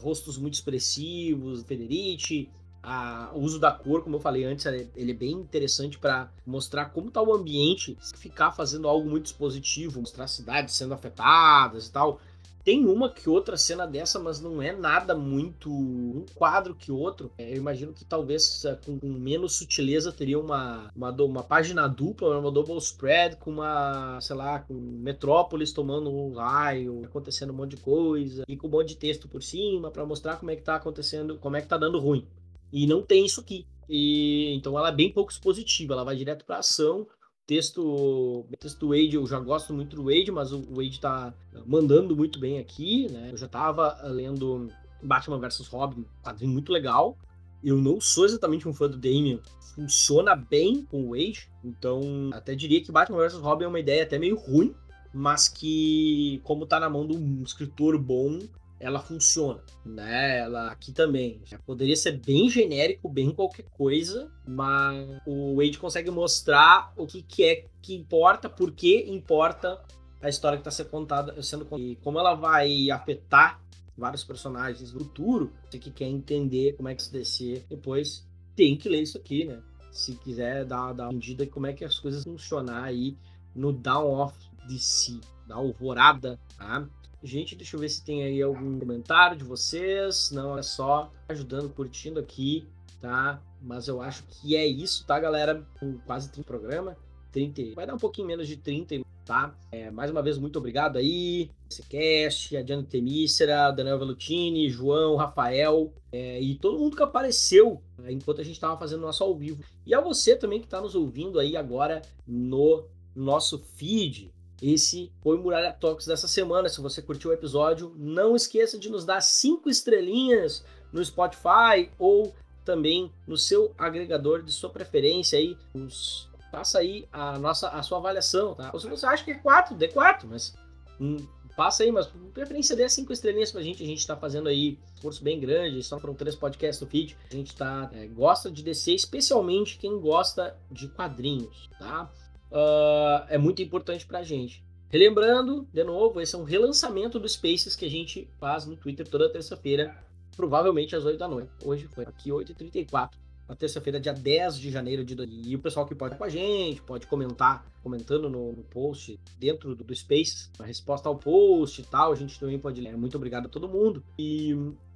Rostos 0.00 0.36
muito 0.36 0.54
expressivos, 0.54 1.62
Federici, 1.62 2.50
a, 2.88 3.30
o 3.34 3.40
uso 3.40 3.58
da 3.58 3.70
cor, 3.70 4.02
como 4.02 4.16
eu 4.16 4.20
falei 4.20 4.44
antes, 4.44 4.64
ele 4.64 5.10
é 5.10 5.14
bem 5.14 5.32
interessante 5.32 5.98
para 5.98 6.30
mostrar 6.46 6.86
como 6.86 7.08
está 7.08 7.20
o 7.20 7.34
ambiente, 7.34 7.98
ficar 8.16 8.50
fazendo 8.52 8.88
algo 8.88 9.08
muito 9.08 9.26
expositivo, 9.26 10.00
mostrar 10.00 10.26
cidades 10.26 10.74
sendo 10.74 10.94
afetadas 10.94 11.86
e 11.86 11.92
tal. 11.92 12.18
Tem 12.64 12.86
uma 12.86 13.10
que 13.10 13.30
outra 13.30 13.56
cena 13.56 13.86
dessa, 13.86 14.18
mas 14.18 14.40
não 14.40 14.60
é 14.60 14.72
nada 14.72 15.14
muito 15.14 15.70
um 15.70 16.24
quadro 16.34 16.74
que 16.74 16.90
outro. 16.90 17.30
É, 17.38 17.52
eu 17.52 17.56
imagino 17.56 17.92
que 17.92 18.04
talvez 18.04 18.64
é, 18.64 18.74
com, 18.74 18.98
menos 19.02 19.56
sutileza 19.56 20.10
teria 20.10 20.38
uma, 20.38 20.90
uma, 20.94 21.10
uma 21.10 21.42
página 21.42 21.86
dupla, 21.86 22.38
uma 22.38 22.50
double 22.50 22.76
spread 22.78 23.36
com 23.36 23.52
uma, 23.52 24.18
sei 24.20 24.36
lá, 24.36 24.60
com 24.60 24.74
Metrópolis 24.74 25.72
tomando 25.72 26.10
um 26.10 26.34
raio, 26.34 27.04
acontecendo 27.04 27.50
um 27.50 27.56
monte 27.56 27.76
de 27.76 27.82
coisa 27.82 28.44
e 28.48 28.56
com 28.56 28.66
um 28.66 28.70
monte 28.70 28.88
de 28.88 28.96
texto 28.96 29.28
por 29.28 29.42
cima 29.42 29.90
para 29.90 30.04
mostrar 30.04 30.36
como 30.36 30.50
é 30.50 30.56
que 30.56 30.62
tá 30.62 30.76
acontecendo, 30.76 31.38
como 31.38 31.56
é 31.56 31.60
que 31.60 31.68
tá 31.68 31.76
dando 31.76 31.98
ruim. 31.98 32.26
E 32.72 32.86
não 32.86 33.02
tem 33.02 33.24
isso 33.26 33.40
aqui. 33.40 33.66
E 33.88 34.54
então 34.54 34.78
ela 34.78 34.88
é 34.88 34.94
bem 34.94 35.10
pouco 35.10 35.32
expositiva, 35.32 35.94
ela 35.94 36.04
vai 36.04 36.16
direto 36.16 36.44
para 36.44 36.58
ação. 36.58 37.06
Texto, 37.46 38.44
texto 38.60 38.80
do 38.80 38.88
Wade, 38.88 39.14
eu 39.14 39.26
já 39.26 39.40
gosto 39.40 39.72
muito 39.72 39.96
do 39.96 40.04
Wade, 40.04 40.30
mas 40.30 40.52
o 40.52 40.60
Wade 40.74 41.00
tá 41.00 41.32
mandando 41.64 42.14
muito 42.14 42.38
bem 42.38 42.58
aqui, 42.58 43.10
né? 43.10 43.30
Eu 43.32 43.38
já 43.38 43.48
tava 43.48 43.98
lendo 44.02 44.70
Batman 45.02 45.38
vs 45.38 45.66
Robin, 45.68 46.04
quadrinho 46.22 46.52
muito 46.52 46.70
legal. 46.70 47.16
Eu 47.64 47.78
não 47.78 48.02
sou 48.02 48.26
exatamente 48.26 48.68
um 48.68 48.74
fã 48.74 48.88
do 48.88 48.98
Damian. 48.98 49.40
Funciona 49.74 50.36
bem 50.36 50.84
com 50.84 51.04
o 51.04 51.10
Wade, 51.10 51.48
então 51.64 52.30
até 52.34 52.54
diria 52.54 52.82
que 52.82 52.92
Batman 52.92 53.18
vs 53.18 53.34
Robin 53.40 53.64
é 53.64 53.68
uma 53.68 53.80
ideia 53.80 54.02
até 54.02 54.18
meio 54.18 54.36
ruim, 54.36 54.74
mas 55.14 55.48
que, 55.48 56.40
como 56.44 56.66
tá 56.66 56.78
na 56.78 56.90
mão 56.90 57.06
de 57.06 57.16
um 57.16 57.42
escritor 57.42 57.96
bom, 57.98 58.40
ela 58.80 59.00
funciona, 59.00 59.60
né? 59.84 60.38
Ela 60.38 60.70
aqui 60.70 60.92
também 60.92 61.40
poderia 61.66 61.96
ser 61.96 62.12
bem 62.12 62.48
genérico, 62.48 63.08
bem 63.08 63.30
qualquer 63.30 63.64
coisa, 63.70 64.30
mas 64.46 65.20
o 65.26 65.56
Wade 65.56 65.78
consegue 65.78 66.10
mostrar 66.10 66.92
o 66.96 67.06
que, 67.06 67.22
que 67.22 67.44
é 67.44 67.64
que 67.82 67.94
importa, 67.94 68.48
por 68.48 68.72
que 68.72 69.04
importa 69.10 69.82
a 70.20 70.28
história 70.28 70.58
que 70.58 70.62
está 70.62 70.70
sendo 70.70 70.90
contada, 70.90 71.42
sendo 71.42 71.64
contada, 71.64 71.90
e 71.90 71.96
como 71.96 72.18
ela 72.18 72.34
vai 72.34 72.90
afetar 72.90 73.60
vários 73.96 74.22
personagens 74.22 74.92
do 74.92 75.00
futuro. 75.00 75.52
Você 75.68 75.78
que 75.78 75.90
quer 75.90 76.06
entender 76.06 76.74
como 76.76 76.88
é 76.88 76.94
que 76.94 77.02
se 77.02 77.12
descer 77.12 77.64
depois 77.68 78.26
tem 78.54 78.76
que 78.76 78.88
ler 78.88 79.02
isso 79.02 79.18
aqui, 79.18 79.44
né? 79.44 79.60
Se 79.90 80.14
quiser 80.14 80.64
dar, 80.64 80.92
dar 80.92 81.04
uma 81.04 81.14
medida 81.14 81.46
como 81.46 81.66
é 81.66 81.72
que 81.72 81.84
as 81.84 81.98
coisas 81.98 82.22
funcionar 82.22 82.84
aí 82.84 83.16
no 83.54 83.72
Down 83.72 84.06
Off 84.06 84.38
de 84.68 84.78
si, 84.78 85.20
da 85.46 85.56
alvorada, 85.56 86.38
tá? 86.56 86.88
Gente, 87.22 87.56
deixa 87.56 87.76
eu 87.76 87.80
ver 87.80 87.88
se 87.88 88.04
tem 88.04 88.22
aí 88.22 88.40
algum 88.40 88.78
comentário 88.78 89.36
de 89.36 89.44
vocês. 89.44 90.30
Não, 90.30 90.56
é 90.56 90.62
só 90.62 91.12
ajudando, 91.28 91.68
curtindo 91.68 92.20
aqui, 92.20 92.66
tá? 93.00 93.42
Mas 93.60 93.88
eu 93.88 94.00
acho 94.00 94.24
que 94.24 94.54
é 94.54 94.66
isso, 94.66 95.04
tá, 95.06 95.18
galera? 95.18 95.66
Com 95.80 95.98
quase 95.98 96.30
30 96.30 96.46
programa. 96.46 96.96
30, 97.32 97.74
vai 97.74 97.86
dar 97.86 97.94
um 97.94 97.98
pouquinho 97.98 98.26
menos 98.26 98.48
de 98.48 98.56
30, 98.56 99.00
tá? 99.24 99.54
É, 99.70 99.90
mais 99.90 100.10
uma 100.10 100.22
vez, 100.22 100.38
muito 100.38 100.58
obrigado 100.58 100.96
aí. 100.96 101.50
Cast, 101.88 102.56
a 102.56 102.62
Diana 102.62 102.82
Temícera, 102.82 103.70
Daniel 103.70 103.98
Velutini, 103.98 104.70
João, 104.70 105.16
Rafael 105.16 105.92
é, 106.10 106.40
e 106.40 106.54
todo 106.54 106.78
mundo 106.78 106.96
que 106.96 107.02
apareceu 107.02 107.82
né, 107.98 108.10
enquanto 108.12 108.40
a 108.40 108.44
gente 108.44 108.54
estava 108.54 108.78
fazendo 108.78 109.02
nosso 109.02 109.22
ao 109.22 109.36
vivo. 109.36 109.62
E 109.84 109.94
a 109.94 110.00
você 110.00 110.34
também 110.34 110.60
que 110.60 110.66
está 110.66 110.80
nos 110.80 110.94
ouvindo 110.94 111.38
aí 111.38 111.56
agora 111.56 112.00
no 112.26 112.86
nosso 113.14 113.58
feed. 113.58 114.32
Esse 114.60 115.12
foi 115.22 115.36
o 115.36 115.40
Muralha 115.40 115.72
Talks 115.72 116.06
dessa 116.06 116.26
semana. 116.26 116.68
Se 116.68 116.80
você 116.80 117.00
curtiu 117.00 117.30
o 117.30 117.34
episódio, 117.34 117.94
não 117.96 118.34
esqueça 118.34 118.78
de 118.78 118.90
nos 118.90 119.04
dar 119.04 119.20
cinco 119.20 119.70
estrelinhas 119.70 120.64
no 120.92 121.04
Spotify 121.04 121.90
ou 121.98 122.34
também 122.64 123.10
no 123.26 123.36
seu 123.36 123.72
agregador 123.78 124.42
de 124.42 124.52
sua 124.52 124.68
preferência 124.68 125.38
aí, 125.38 125.56
os, 125.72 126.28
faça 126.50 126.78
aí 126.78 127.08
a 127.10 127.38
nossa 127.38 127.68
a 127.68 127.82
sua 127.82 127.98
avaliação, 127.98 128.54
tá? 128.54 128.70
Ou 128.74 128.80
se 128.80 128.88
você 128.88 129.06
acha 129.06 129.24
que 129.24 129.30
é 129.30 129.34
4, 129.34 129.74
dê 129.74 129.88
4, 129.88 130.28
mas 130.28 130.54
hum, 131.00 131.16
passa 131.56 131.82
aí, 131.82 131.90
mas 131.90 132.06
por 132.06 132.20
preferência 132.30 132.76
dê 132.76 132.86
5 132.86 133.10
estrelinhas 133.10 133.50
pra 133.50 133.62
gente, 133.62 133.82
a 133.82 133.86
gente 133.86 134.06
tá 134.06 134.16
fazendo 134.16 134.48
aí 134.48 134.78
um 134.92 134.94
esforço 134.94 135.24
bem 135.24 135.40
grande, 135.40 135.82
só 135.82 135.98
foram 135.98 136.14
três 136.14 136.36
podcasts 136.36 136.80
no 136.80 136.86
feed, 136.86 137.16
a 137.30 137.34
gente 137.34 137.56
tá, 137.56 137.90
é, 137.94 138.06
gosta 138.06 138.50
de 138.50 138.62
descer, 138.62 138.94
especialmente 138.94 139.78
quem 139.78 139.98
gosta 139.98 140.54
de 140.70 140.88
quadrinhos, 140.88 141.70
tá? 141.78 142.10
Uh, 142.50 143.26
é 143.28 143.38
muito 143.38 143.62
importante 143.62 144.06
para 144.06 144.20
a 144.20 144.22
gente. 144.22 144.64
Relembrando, 144.90 145.68
de 145.72 145.84
novo, 145.84 146.20
esse 146.20 146.34
é 146.34 146.38
um 146.38 146.44
relançamento 146.44 147.18
do 147.18 147.28
Spaces 147.28 147.76
que 147.76 147.84
a 147.84 147.90
gente 147.90 148.28
faz 148.38 148.64
no 148.64 148.74
Twitter 148.74 149.06
toda 149.06 149.30
terça-feira, 149.30 149.94
provavelmente 150.34 150.96
às 150.96 151.04
8 151.04 151.18
da 151.18 151.28
noite. 151.28 151.50
Hoje 151.62 151.86
foi 151.94 152.04
aqui 152.04 152.30
8h34, 152.30 153.10
na 153.46 153.54
terça-feira, 153.54 154.00
dia 154.00 154.12
10 154.14 154.58
de 154.58 154.70
janeiro 154.70 155.04
de 155.04 155.14
E 155.46 155.54
o 155.54 155.58
pessoal 155.58 155.86
que 155.86 155.94
pode 155.94 156.16
com 156.16 156.24
a 156.24 156.28
gente, 156.28 156.80
pode 156.82 157.06
comentar, 157.06 157.66
comentando 157.82 158.30
no, 158.30 158.52
no 158.52 158.62
post 158.62 159.18
dentro 159.38 159.74
do, 159.74 159.84
do 159.84 159.94
Spaces, 159.94 160.50
a 160.58 160.64
resposta 160.64 161.08
ao 161.08 161.16
post 161.16 161.80
e 161.80 161.84
tal, 161.84 162.12
a 162.12 162.16
gente 162.16 162.38
também 162.40 162.58
pode 162.58 162.80
ler. 162.80 162.96
Muito 162.96 163.16
obrigado 163.16 163.46
a 163.46 163.48
todo 163.48 163.68
mundo. 163.68 164.02
E 164.18 164.52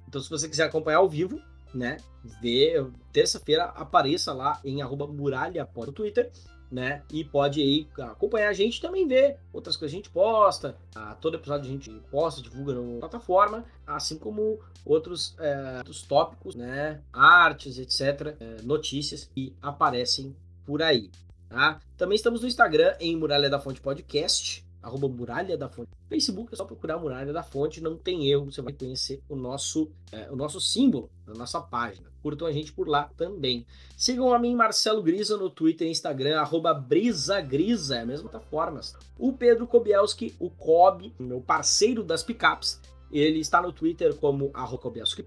então, 0.07 0.21
se 0.21 0.29
você 0.29 0.47
quiser 0.47 0.65
acompanhar 0.65 0.97
ao 0.97 1.09
vivo, 1.09 1.41
né, 1.73 1.97
ver, 2.39 2.87
terça-feira 3.11 3.65
apareça 3.65 4.31
lá 4.31 4.61
em 4.63 4.81
arroba 4.81 5.07
muralha 5.07 5.67
no 5.75 5.91
Twitter 5.91 6.31
né? 6.73 7.03
E 7.11 7.23
pode 7.23 7.61
aí 7.61 7.87
acompanhar 8.09 8.49
a 8.49 8.53
gente 8.53 8.81
também 8.81 9.07
ver 9.07 9.37
outras 9.53 9.77
coisas 9.77 9.93
que 9.93 9.99
a 9.99 10.03
gente 10.03 10.09
posta. 10.09 10.75
A, 10.95 11.13
todo 11.13 11.35
episódio 11.35 11.67
a 11.67 11.71
gente 11.71 11.91
posta, 12.09 12.41
divulga 12.41 12.73
na 12.73 12.99
plataforma, 12.99 13.63
assim 13.85 14.17
como 14.17 14.59
outros, 14.83 15.35
é, 15.39 15.77
outros 15.77 16.01
tópicos, 16.01 16.55
né? 16.55 16.99
Artes, 17.13 17.77
etc. 17.77 18.35
É, 18.39 18.61
notícias 18.63 19.29
que 19.33 19.55
aparecem 19.61 20.35
por 20.65 20.81
aí. 20.81 21.11
Tá? 21.47 21.79
Também 21.95 22.15
estamos 22.15 22.41
no 22.41 22.47
Instagram 22.47 22.95
em 22.99 23.15
Muralha 23.15 23.47
da 23.47 23.59
Fonte 23.59 23.79
Podcast 23.79 24.62
arroba 24.83 25.07
Muralha 25.07 25.57
da 25.57 25.69
Fonte. 25.69 25.89
Facebook 26.09 26.53
é 26.53 26.57
só 26.57 26.65
procurar 26.65 26.97
Muralha 26.99 27.31
da 27.31 27.41
Fonte, 27.41 27.81
não 27.81 27.97
tem 27.97 28.29
erro, 28.29 28.51
você 28.51 28.61
vai 28.61 28.73
conhecer 28.73 29.21
o 29.29 29.35
nosso, 29.35 29.89
é, 30.11 30.29
o 30.29 30.35
nosso 30.35 30.59
símbolo 30.59 31.09
na 31.25 31.33
nossa 31.33 31.61
página. 31.61 32.11
Curtam 32.21 32.47
a 32.47 32.51
gente 32.51 32.73
por 32.73 32.87
lá 32.87 33.09
também. 33.17 33.65
Sigam 33.97 34.33
a 34.33 34.39
mim, 34.39 34.55
Marcelo 34.55 35.01
Grisa, 35.01 35.37
no 35.37 35.49
Twitter 35.49 35.87
e 35.87 35.91
Instagram, 35.91 36.39
arroba 36.39 36.73
Brisagrisa, 36.73 37.97
é 37.97 38.01
a 38.01 38.05
mesma 38.05 38.29
plataforma. 38.29 38.81
O 39.17 39.33
Pedro 39.33 39.65
Kobielski, 39.65 40.35
o 40.39 40.49
Kobe, 40.49 41.13
meu 41.17 41.41
parceiro 41.41 42.03
das 42.03 42.21
picapes, 42.21 42.79
ele 43.11 43.39
está 43.39 43.61
no 43.61 43.71
Twitter 43.71 44.15
como 44.15 44.51
arroba 44.53 44.81
Kobielski 44.81 45.23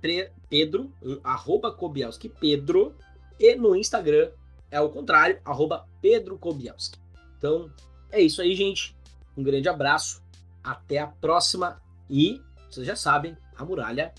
Pedro, 0.48 0.90
arroba 1.22 1.72
Kobielski 1.72 2.28
Pedro, 2.28 2.94
e 3.38 3.54
no 3.54 3.76
Instagram 3.76 4.30
é 4.70 4.80
o 4.80 4.88
contrário, 4.88 5.40
arroba 5.44 5.86
Pedro 6.02 6.36
Kobielski. 6.38 6.98
Então, 7.38 7.70
é 8.10 8.20
isso 8.20 8.40
aí, 8.40 8.54
gente. 8.54 8.95
Um 9.36 9.42
grande 9.42 9.68
abraço, 9.68 10.22
até 10.62 10.98
a 10.98 11.06
próxima 11.06 11.80
e 12.08 12.40
vocês 12.70 12.86
já 12.86 12.96
sabem, 12.96 13.36
a 13.56 13.64
muralha 13.64 14.12